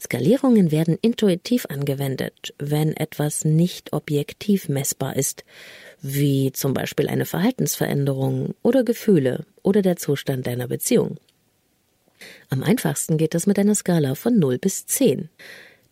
Skalierungen 0.00 0.72
werden 0.72 0.98
intuitiv 1.00 1.66
angewendet, 1.66 2.52
wenn 2.58 2.96
etwas 2.96 3.44
nicht 3.44 3.92
objektiv 3.92 4.68
messbar 4.68 5.14
ist, 5.14 5.44
wie 6.02 6.50
zum 6.50 6.74
Beispiel 6.74 7.06
eine 7.06 7.26
Verhaltensveränderung 7.26 8.54
oder 8.62 8.82
Gefühle 8.82 9.46
oder 9.62 9.80
der 9.80 9.94
Zustand 9.94 10.48
deiner 10.48 10.66
Beziehung. 10.66 11.18
Am 12.48 12.64
einfachsten 12.64 13.18
geht 13.18 13.34
das 13.34 13.46
mit 13.46 13.58
einer 13.58 13.76
Skala 13.76 14.16
von 14.16 14.36
0 14.36 14.58
bis 14.58 14.84
10. 14.86 15.28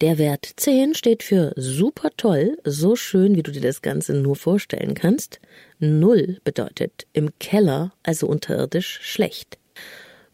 Der 0.01 0.17
Wert 0.17 0.49
10 0.55 0.95
steht 0.95 1.25
für 1.25 1.53
super 1.57 2.11
toll, 2.17 2.57
so 2.63 2.95
schön, 2.95 3.35
wie 3.35 3.43
du 3.43 3.51
dir 3.51 3.61
das 3.61 3.83
Ganze 3.83 4.15
nur 4.15 4.37
vorstellen 4.37 4.95
kannst. 4.95 5.41
0 5.81 6.39
bedeutet 6.45 7.09
im 7.13 7.37
Keller, 7.41 7.93
also 8.05 8.29
unterirdisch, 8.29 9.01
schlecht. 9.03 9.59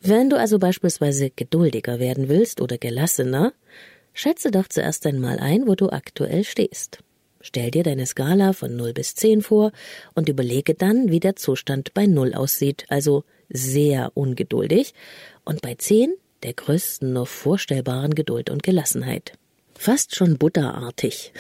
Wenn 0.03 0.29
du 0.29 0.39
also 0.39 0.59
beispielsweise 0.59 1.31
geduldiger 1.31 1.99
werden 1.99 2.29
willst 2.29 2.61
oder 2.61 2.77
gelassener, 2.77 3.55
schätze 4.13 4.51
doch 4.51 4.69
zuerst 4.69 5.07
einmal 5.07 5.39
ein, 5.39 5.67
wo 5.67 5.75
du 5.75 5.89
aktuell 5.89 6.45
stehst. 6.45 6.99
Stell 7.41 7.71
dir 7.71 7.85
deine 7.85 8.05
Skala 8.05 8.53
von 8.53 8.77
0 8.77 8.93
bis 8.93 9.15
10 9.15 9.41
vor 9.41 9.73
und 10.15 10.29
überlege 10.29 10.75
dann, 10.75 11.11
wie 11.11 11.21
der 11.21 11.37
Zustand 11.37 11.95
bei 11.95 12.05
0 12.05 12.35
aussieht, 12.35 12.85
also 12.89 13.25
sehr 13.49 14.13
ungeduldig, 14.13 14.93
und 15.47 15.63
bei 15.63 15.75
10 15.75 16.13
der 16.43 16.53
größten 16.53 17.15
noch 17.15 17.29
vorstellbaren 17.29 18.15
Geduld 18.15 18.51
und 18.51 18.63
Gelassenheit 18.63 19.39
fast 19.77 20.15
schon 20.15 20.39
butterartig. 20.39 21.33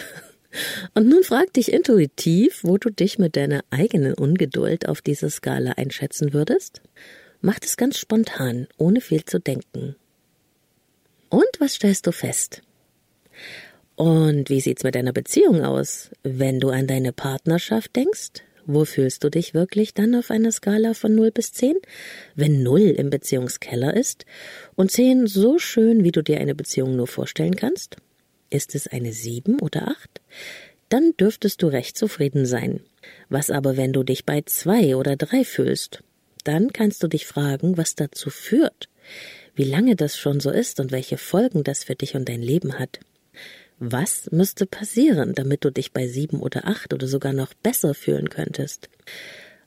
Und 0.94 1.08
nun 1.08 1.24
frag 1.24 1.52
dich 1.52 1.72
intuitiv, 1.72 2.60
wo 2.62 2.78
du 2.78 2.90
dich 2.90 3.18
mit 3.18 3.34
deiner 3.36 3.64
eigenen 3.70 4.14
Ungeduld 4.14 4.88
auf 4.88 5.02
dieser 5.02 5.30
Skala 5.30 5.72
einschätzen 5.72 6.32
würdest. 6.32 6.80
Mach 7.40 7.58
es 7.60 7.76
ganz 7.76 7.98
spontan, 7.98 8.68
ohne 8.76 9.00
viel 9.00 9.24
zu 9.24 9.40
denken. 9.40 9.96
Und 11.28 11.48
was 11.58 11.74
stellst 11.74 12.06
du 12.06 12.12
fest? 12.12 12.62
Und 13.96 14.48
wie 14.48 14.60
sieht's 14.60 14.84
mit 14.84 14.94
deiner 14.94 15.12
Beziehung 15.12 15.64
aus, 15.64 16.10
wenn 16.22 16.60
du 16.60 16.70
an 16.70 16.86
deine 16.86 17.12
Partnerschaft 17.12 17.96
denkst? 17.96 18.44
wo 18.66 18.84
fühlst 18.84 19.24
du 19.24 19.30
dich 19.30 19.54
wirklich 19.54 19.94
dann 19.94 20.14
auf 20.14 20.30
einer 20.30 20.52
Skala 20.52 20.94
von 20.94 21.14
0 21.14 21.30
bis 21.30 21.52
10? 21.52 21.76
Wenn 22.34 22.62
0 22.62 22.80
im 22.80 23.10
Beziehungskeller 23.10 23.94
ist 23.94 24.24
und 24.74 24.90
10 24.90 25.26
so 25.26 25.58
schön, 25.58 26.04
wie 26.04 26.12
du 26.12 26.22
dir 26.22 26.38
eine 26.40 26.54
Beziehung 26.54 26.96
nur 26.96 27.06
vorstellen 27.06 27.56
kannst? 27.56 27.96
Ist 28.54 28.76
es 28.76 28.86
eine 28.86 29.12
7 29.12 29.58
oder 29.58 29.88
8? 29.88 30.20
Dann 30.88 31.12
dürftest 31.18 31.60
du 31.60 31.66
recht 31.66 31.98
zufrieden 31.98 32.46
sein. 32.46 32.84
Was 33.28 33.50
aber, 33.50 33.76
wenn 33.76 33.92
du 33.92 34.04
dich 34.04 34.26
bei 34.26 34.42
2 34.42 34.94
oder 34.94 35.16
3 35.16 35.44
fühlst? 35.44 36.04
Dann 36.44 36.72
kannst 36.72 37.02
du 37.02 37.08
dich 37.08 37.26
fragen, 37.26 37.76
was 37.76 37.96
dazu 37.96 38.30
führt, 38.30 38.88
wie 39.56 39.64
lange 39.64 39.96
das 39.96 40.16
schon 40.16 40.38
so 40.38 40.52
ist 40.52 40.78
und 40.78 40.92
welche 40.92 41.18
Folgen 41.18 41.64
das 41.64 41.82
für 41.82 41.96
dich 41.96 42.14
und 42.14 42.28
dein 42.28 42.42
Leben 42.42 42.78
hat. 42.78 43.00
Was 43.80 44.30
müsste 44.30 44.66
passieren, 44.66 45.34
damit 45.34 45.64
du 45.64 45.72
dich 45.72 45.90
bei 45.90 46.06
sieben 46.06 46.38
oder 46.38 46.68
acht 46.68 46.94
oder 46.94 47.08
sogar 47.08 47.32
noch 47.32 47.54
besser 47.54 47.92
fühlen 47.92 48.30
könntest? 48.30 48.88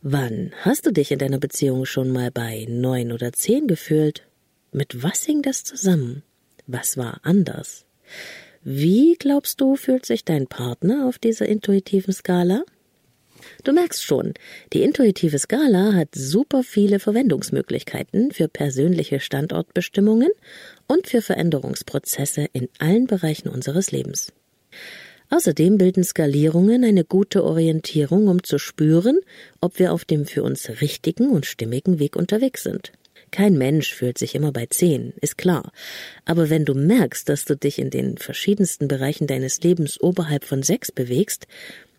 Wann 0.02 0.54
hast 0.62 0.86
du 0.86 0.93
dich 0.93 1.12
in 1.12 1.19
deiner 1.19 1.39
Beziehung 1.39 1.84
schon 1.84 2.10
mal 2.10 2.32
bei 2.32 2.65
neun 2.69 3.12
oder 3.12 3.34
zehn 3.34 3.67
gefühlt? 3.67 4.26
Mit 4.71 5.04
was 5.04 5.26
hing 5.26 5.41
das 5.41 5.65
zusammen? 5.65 6.23
Was 6.67 6.95
war 6.95 7.19
anders? 7.23 7.84
Wie 8.69 9.15
glaubst 9.17 9.62
du, 9.62 9.77
fühlt 9.77 10.06
sich 10.06 10.25
dein 10.25 10.45
Partner 10.45 11.08
auf 11.08 11.19
dieser 11.19 11.45
intuitiven 11.45 12.12
Skala? 12.12 12.65
Du 13.63 13.71
merkst 13.71 14.03
schon, 14.03 14.34
die 14.73 14.84
intuitive 14.84 15.39
Skala 15.39 15.93
hat 15.93 16.10
super 16.13 16.63
viele 16.63 16.99
Verwendungsmöglichkeiten 16.99 18.34
für 18.34 18.49
persönliche 18.49 19.21
Standortbestimmungen 19.21 20.32
und 20.86 21.08
für 21.08 21.21
Veränderungsprozesse 21.21 22.47
in 22.51 22.67
allen 22.77 23.08
Bereichen 23.08 23.47
unseres 23.47 23.91
Lebens. 23.91 24.34
Außerdem 25.30 25.77
bilden 25.77 26.03
Skalierungen 26.03 26.84
eine 26.84 27.06
gute 27.06 27.45
Orientierung, 27.45 28.27
um 28.27 28.43
zu 28.43 28.60
spüren, 28.60 29.21
ob 29.62 29.80
wir 29.80 29.93
auf 29.93 30.03
dem 30.03 30.25
für 30.25 30.43
uns 30.43 30.69
richtigen 30.82 31.30
und 31.30 31.45
stimmigen 31.45 31.99
Weg 31.99 32.17
unterwegs 32.17 32.63
sind. 32.63 32.91
Kein 33.32 33.58
Mensch 33.58 33.94
fühlt 33.94 34.18
sich 34.18 34.36
immer 34.36 34.52
bei 34.52 34.68
zehn, 34.68 35.13
ist 35.22 35.38
klar. 35.38 35.72
Aber 36.26 36.50
wenn 36.50 36.66
du 36.66 36.74
merkst, 36.74 37.28
dass 37.28 37.46
du 37.46 37.56
dich 37.58 37.80
in 37.80 37.90
den 37.90 38.18
verschiedensten 38.18 38.88
Bereichen 38.88 39.28
deines 39.28 39.62
Lebens 39.62 40.00
oberhalb 40.02 40.46
von 40.46 40.63
sechs 40.63 40.92
bewegst, 40.92 41.48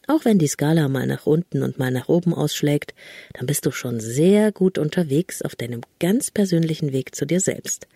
auch 0.07 0.25
wenn 0.25 0.39
die 0.39 0.49
Skala 0.49 0.89
mal 0.89 1.07
nach 1.07 1.27
unten 1.27 1.63
und 1.63 1.79
mal 1.79 1.91
nach 1.91 2.09
oben 2.09 2.33
ausschlägt, 2.33 2.95
dann 3.35 3.47
bist 3.47 3.67
du 3.67 3.71
schon 3.71 4.01
sehr 4.01 4.53
gut 4.53 4.79
unterwegs 4.79 5.43
auf 5.43 5.55
deinem 5.55 5.83
ganz 6.01 6.31
persönlichen 6.31 6.93
Weg 6.93 7.15
zu 7.15 7.27
dir 7.27 7.41
selbst. 7.41 7.87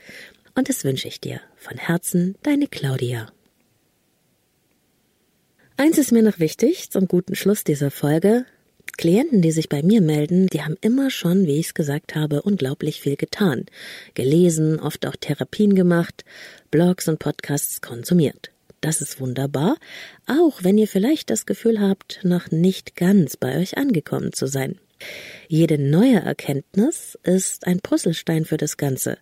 Und 0.55 0.68
das 0.68 0.85
wünsche 0.85 1.09
ich 1.09 1.21
dir 1.21 1.40
von 1.57 1.79
Herzen, 1.79 2.37
deine 2.42 2.66
Claudia. 2.66 3.33
Eins 5.79 5.97
ist 5.97 6.12
mir 6.12 6.23
noch 6.23 6.38
wichtig 6.38 6.90
zum 6.90 7.09
guten 7.09 7.35
Schluss 7.35 7.64
dieser 7.64 7.90
Folge. 7.90 8.45
Klienten, 8.96 9.42
die 9.42 9.52
sich 9.52 9.68
bei 9.68 9.83
mir 9.83 10.00
melden, 10.00 10.46
die 10.48 10.62
haben 10.62 10.76
immer 10.81 11.11
schon, 11.11 11.46
wie 11.46 11.59
ich 11.59 11.66
es 11.66 11.74
gesagt 11.74 12.14
habe, 12.14 12.42
unglaublich 12.42 13.00
viel 13.00 13.16
getan. 13.16 13.66
Gelesen, 14.14 14.78
oft 14.81 15.07
auch 15.07 15.16
Therapien 15.16 15.74
gemacht, 15.74 16.24
Blogs 16.70 17.09
und 17.09 17.18
Podcasts 17.18 17.81
konsumiert. 17.81 18.50
Das 18.81 19.00
ist 19.00 19.20
wunderbar, 19.20 19.76
auch 20.26 20.64
wenn 20.64 20.76
ihr 20.76 20.88
vielleicht 20.88 21.31
das 21.31 21.46
Gefühl 21.46 21.81
habt, 21.81 22.20
noch 22.24 22.50
nicht 22.50 22.96
ganz 22.96 23.37
bei 23.37 23.59
euch 23.59 23.78
angekommen 23.78 24.33
zu 24.33 24.46
sein. 24.46 24.78
Jede 25.48 25.78
neue 25.78 26.20
Erkenntnis 26.20 27.18
ist 27.22 27.66
ein 27.66 27.81
Puzzlestein 27.81 28.44
für 28.44 28.57
das 28.57 28.76
Ganze. 28.76 29.18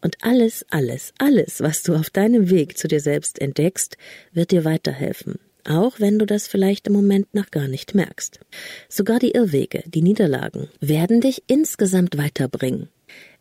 Und 0.00 0.16
alles, 0.22 0.66
alles, 0.70 1.12
alles, 1.18 1.60
was 1.60 1.82
du 1.82 1.94
auf 1.94 2.10
deinem 2.10 2.50
Weg 2.50 2.76
zu 2.76 2.88
dir 2.88 3.00
selbst 3.00 3.40
entdeckst, 3.40 3.96
wird 4.32 4.50
dir 4.50 4.64
weiterhelfen. 4.64 5.38
Auch 5.64 6.00
wenn 6.00 6.18
du 6.18 6.26
das 6.26 6.48
vielleicht 6.48 6.88
im 6.88 6.92
Moment 6.92 7.34
noch 7.34 7.50
gar 7.50 7.68
nicht 7.68 7.94
merkst. 7.94 8.40
Sogar 8.88 9.18
die 9.18 9.32
Irrwege, 9.32 9.84
die 9.86 10.02
Niederlagen, 10.02 10.68
werden 10.80 11.20
dich 11.20 11.44
insgesamt 11.46 12.18
weiterbringen. 12.18 12.88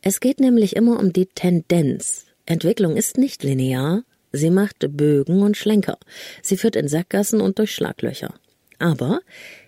Es 0.02 0.20
geht 0.20 0.40
nämlich 0.40 0.76
immer 0.76 1.00
um 1.00 1.14
die 1.14 1.28
Tendenz. 1.28 2.26
Entwicklung 2.46 2.96
ist 2.98 3.18
nicht 3.18 3.44
linear, 3.44 4.04
Sie 4.32 4.50
macht 4.50 4.78
Bögen 4.96 5.42
und 5.42 5.58
Schlenker. 5.58 5.98
Sie 6.42 6.58
führt 6.58 6.76
in 6.76 6.88
Sackgassen 6.88 7.42
und 7.42 7.60
durch 7.60 7.74
Schlaglöcher. 7.74 8.34
Aber 8.80 9.20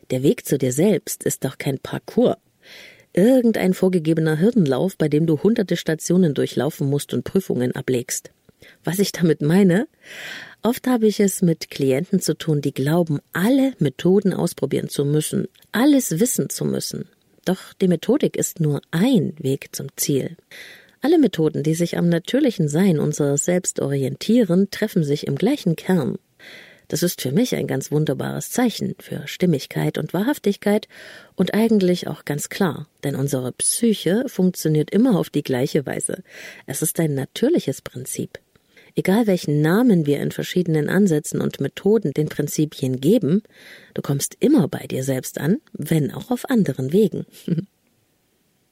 der 0.10 0.24
Weg 0.24 0.46
zu 0.46 0.58
dir 0.58 0.72
selbst 0.72 1.24
ist 1.24 1.44
doch 1.44 1.58
kein 1.58 1.80
Parcours. 1.80 2.38
Irgendein 3.14 3.74
vorgegebener 3.74 4.40
Hürdenlauf, 4.40 4.98
bei 4.98 5.08
dem 5.08 5.28
du 5.28 5.44
hunderte 5.44 5.76
Stationen 5.76 6.34
durchlaufen 6.34 6.90
musst 6.90 7.14
und 7.14 7.24
Prüfungen 7.24 7.76
ablegst. 7.76 8.32
Was 8.84 9.00
ich 9.00 9.12
damit 9.12 9.42
meine? 9.42 9.88
Oft 10.66 10.88
habe 10.88 11.08
ich 11.08 11.20
es 11.20 11.42
mit 11.42 11.70
Klienten 11.70 12.22
zu 12.22 12.38
tun, 12.38 12.62
die 12.62 12.74
glauben, 12.74 13.20
alle 13.34 13.74
Methoden 13.80 14.34
ausprobieren 14.34 14.88
zu 14.88 15.04
müssen, 15.04 15.50
alles 15.74 16.22
wissen 16.22 16.50
zu 16.50 16.64
müssen. 16.64 17.10
Doch 17.44 17.74
die 17.74 17.90
Methodik 17.90 18.38
ist 18.38 18.62
nur 18.62 18.80
ein 18.90 19.34
Weg 19.38 19.76
zum 19.76 19.88
Ziel. 19.98 20.38
Alle 21.02 21.18
Methoden, 21.18 21.64
die 21.64 21.76
sich 21.76 21.98
am 21.98 22.08
natürlichen 22.08 22.70
Sein 22.70 22.98
unseres 23.00 23.44
Selbst 23.44 23.82
orientieren, 23.82 24.72
treffen 24.72 25.04
sich 25.04 25.28
im 25.28 25.36
gleichen 25.36 25.76
Kern. 25.76 26.18
Das 26.88 27.04
ist 27.04 27.22
für 27.22 27.34
mich 27.34 27.56
ein 27.56 27.68
ganz 27.68 27.92
wunderbares 27.92 28.52
Zeichen 28.52 28.96
für 29.00 29.28
Stimmigkeit 29.28 29.98
und 29.98 30.14
Wahrhaftigkeit 30.14 30.88
und 31.36 31.54
eigentlich 31.54 32.08
auch 32.08 32.24
ganz 32.24 32.48
klar, 32.48 32.88
denn 33.04 33.16
unsere 33.16 33.52
Psyche 33.52 34.24
funktioniert 34.28 34.92
immer 34.92 35.20
auf 35.20 35.30
die 35.30 35.44
gleiche 35.44 35.86
Weise. 35.86 36.24
Es 36.68 36.82
ist 36.82 37.02
ein 37.02 37.16
natürliches 37.16 37.82
Prinzip. 37.82 38.40
Egal 38.96 39.26
welchen 39.26 39.62
Namen 39.62 40.06
wir 40.06 40.20
in 40.22 40.32
verschiedenen 40.32 40.88
Ansätzen 40.90 41.42
und 41.42 41.60
Methoden 41.60 42.12
den 42.12 42.30
Prinzipien 42.30 43.00
geben, 43.02 43.42
du 43.94 44.02
kommst 44.02 44.38
immer 44.40 44.68
bei 44.68 44.86
dir 44.86 45.04
selbst 45.04 45.40
an, 45.40 45.58
wenn 45.74 46.12
auch 46.12 46.30
auf 46.30 46.50
anderen 46.50 46.94
Wegen. 46.94 47.26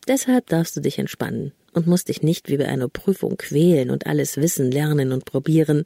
Deshalb 0.07 0.47
darfst 0.47 0.75
du 0.75 0.81
dich 0.81 0.99
entspannen 0.99 1.53
und 1.73 1.87
musst 1.87 2.09
dich 2.09 2.21
nicht 2.21 2.49
wie 2.49 2.57
bei 2.57 2.67
einer 2.67 2.87
Prüfung 2.89 3.37
quälen 3.37 3.89
und 3.89 4.07
alles 4.07 4.37
wissen, 4.37 4.71
lernen 4.71 5.11
und 5.11 5.25
probieren. 5.25 5.85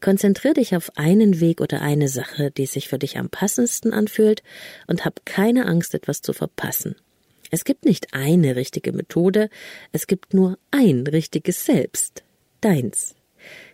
Konzentrier 0.00 0.54
dich 0.54 0.74
auf 0.74 0.96
einen 0.96 1.40
Weg 1.40 1.60
oder 1.60 1.82
eine 1.82 2.08
Sache, 2.08 2.50
die 2.50 2.66
sich 2.66 2.88
für 2.88 2.98
dich 2.98 3.18
am 3.18 3.28
passendsten 3.28 3.92
anfühlt 3.92 4.42
und 4.86 5.04
hab 5.04 5.26
keine 5.26 5.66
Angst, 5.66 5.94
etwas 5.94 6.22
zu 6.22 6.32
verpassen. 6.32 6.96
Es 7.50 7.64
gibt 7.64 7.84
nicht 7.84 8.14
eine 8.14 8.56
richtige 8.56 8.92
Methode, 8.92 9.50
es 9.92 10.06
gibt 10.06 10.32
nur 10.32 10.56
ein 10.70 11.06
richtiges 11.06 11.64
Selbst. 11.64 12.22
Deins. 12.60 13.14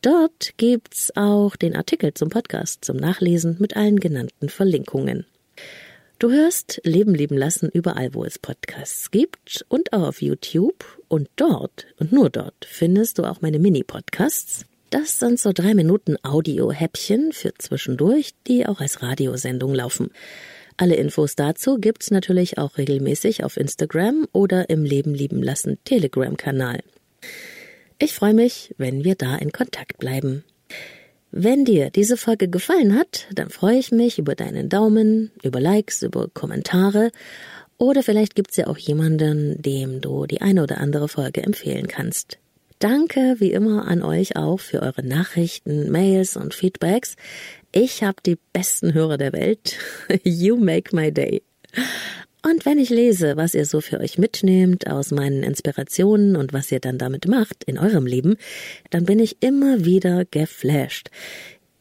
Dort 0.05 0.59
gibt's 0.59 1.17
auch 1.17 1.57
den 1.57 1.75
Artikel 1.75 2.13
zum 2.13 2.29
Podcast 2.29 2.85
zum 2.85 2.99
Nachlesen 2.99 3.57
mit 3.59 3.75
allen 3.75 3.99
genannten 3.99 4.51
Verlinkungen. 4.51 5.25
Du 6.19 6.31
hörst 6.31 6.83
Leben 6.85 7.15
lieben 7.15 7.39
lassen 7.39 7.71
überall, 7.73 8.13
wo 8.13 8.23
es 8.23 8.39
Podcasts 8.39 9.11
gibt 9.11 9.65
und 9.71 9.95
auch 9.95 10.03
auf 10.03 10.21
YouTube 10.21 10.85
und 11.09 11.31
dort 11.37 11.87
und 11.99 12.13
nur 12.13 12.29
dort 12.29 12.67
findest 12.67 13.17
du 13.17 13.25
auch 13.25 13.41
meine 13.41 13.59
Mini-Podcasts 13.59 14.67
das 14.91 15.19
sind 15.19 15.41
so 15.41 15.53
drei 15.53 15.75
Minuten 15.75 16.17
Audio-Häppchen 16.23 17.33
für 17.33 17.55
zwischendurch, 17.55 18.35
die 18.47 18.65
auch 18.65 18.81
als 18.81 19.03
Radiosendung 19.03 19.75
laufen. 19.75 20.11
Alle 20.77 20.95
Infos 20.97 21.35
dazu 21.35 21.79
gibt's 21.79 22.13
natürlich 22.13 22.59
auch 22.59 22.79
regelmäßig 22.79 23.43
auf 23.43 23.57
Instagram 23.57 24.29
oder 24.33 24.71
im 24.71 24.85
Leben 24.85 25.15
lieben 25.15 25.43
lassen 25.43 25.79
Telegram-Kanal. 25.85 26.79
Ich 28.05 28.13
freue 28.13 28.35
mich, 28.35 28.75
wenn 28.77 29.03
wir 29.03 29.15
da 29.15 29.35
in 29.37 29.51
Kontakt 29.51 29.97
bleiben. 29.97 30.45
Wenn 31.31 31.65
dir 31.65 31.89
diese 31.89 32.19
Folge 32.19 32.49
gefallen 32.49 32.99
hat, 32.99 33.27
dann 33.33 33.49
freue 33.49 33.79
ich 33.79 33.93
mich 33.93 34.19
über 34.19 34.35
deinen 34.35 34.69
Daumen, 34.69 35.31
über 35.43 35.59
Likes, 35.59 36.03
über 36.03 36.29
Kommentare 36.29 37.13
oder 37.79 38.03
vielleicht 38.03 38.35
gibt's 38.35 38.59
ja 38.59 38.67
auch 38.67 38.77
jemanden, 38.77 39.63
dem 39.63 40.03
du 40.03 40.27
die 40.27 40.43
eine 40.43 40.65
oder 40.65 40.83
andere 40.83 41.09
Folge 41.09 41.43
empfehlen 41.43 41.89
kannst. 41.89 42.37
Danke 42.79 43.37
wie 43.39 43.53
immer 43.53 43.89
an 43.89 44.03
euch 44.03 44.37
auch 44.37 44.61
für 44.61 44.83
eure 44.83 45.03
Nachrichten, 45.03 45.91
Mails 45.91 46.37
und 46.37 46.53
Feedbacks. 46.53 47.17
Ich 47.73 48.03
habe 48.03 48.19
die 48.27 48.37
besten 48.53 48.93
Hörer 48.93 49.17
der 49.17 49.33
Welt. 49.33 49.79
You 50.25 50.59
make 50.59 50.95
my 50.95 51.11
day. 51.11 51.43
Und 52.47 52.67
wenn 52.67 52.79
ich 52.79 52.91
lese, 52.91 53.39
was 53.39 53.55
ihr 53.55 53.65
so 53.65 53.81
für 53.81 54.01
euch 54.01 54.19
mitnehmt 54.19 54.87
aus 54.87 55.13
meinen 55.13 55.43
Inspirationen 55.43 56.37
und 56.37 56.53
was 56.53 56.71
ihr 56.71 56.79
dann 56.79 56.99
damit 56.99 57.27
macht 57.27 57.65
in 57.65 57.79
eurem 57.79 58.05
Leben, 58.05 58.37
dann 58.91 59.07
bin 59.07 59.19
ich 59.19 59.39
immer 59.41 59.87
wieder 59.87 60.27
geflasht. 60.27 61.09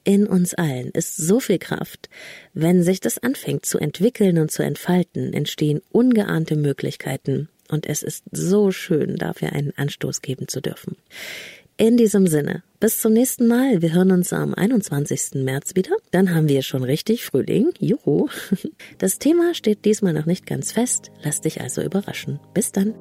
In 0.05 0.25
uns 0.25 0.53
allen 0.53 0.89
ist 0.91 1.17
so 1.17 1.41
viel 1.41 1.59
Kraft. 1.59 2.09
Wenn 2.53 2.81
sich 2.81 3.01
das 3.01 3.19
anfängt 3.19 3.65
zu 3.65 3.77
entwickeln 3.77 4.37
und 4.37 4.51
zu 4.51 4.63
entfalten, 4.63 5.33
entstehen 5.33 5.81
ungeahnte 5.91 6.55
Möglichkeiten. 6.55 7.49
Und 7.67 7.85
es 7.85 8.01
ist 8.01 8.23
so 8.31 8.71
schön, 8.71 9.17
dafür 9.17 9.51
einen 9.51 9.73
Anstoß 9.75 10.21
geben 10.21 10.47
zu 10.47 10.61
dürfen. 10.61 10.95
In 11.83 11.97
diesem 11.97 12.27
Sinne, 12.27 12.63
bis 12.79 13.01
zum 13.01 13.11
nächsten 13.11 13.45
Mal. 13.45 13.81
Wir 13.81 13.91
hören 13.91 14.13
uns 14.13 14.31
am 14.31 14.53
21. 14.53 15.43
März 15.43 15.75
wieder. 15.75 15.91
Dann 16.11 16.33
haben 16.33 16.47
wir 16.47 16.61
schon 16.61 16.85
richtig 16.85 17.25
Frühling. 17.25 17.73
Juhu. 17.77 18.29
Das 18.99 19.19
Thema 19.19 19.53
steht 19.53 19.83
diesmal 19.83 20.13
noch 20.13 20.25
nicht 20.25 20.45
ganz 20.45 20.71
fest. 20.71 21.11
Lass 21.23 21.41
dich 21.41 21.59
also 21.59 21.81
überraschen. 21.81 22.39
Bis 22.53 22.71
dann. 22.71 22.93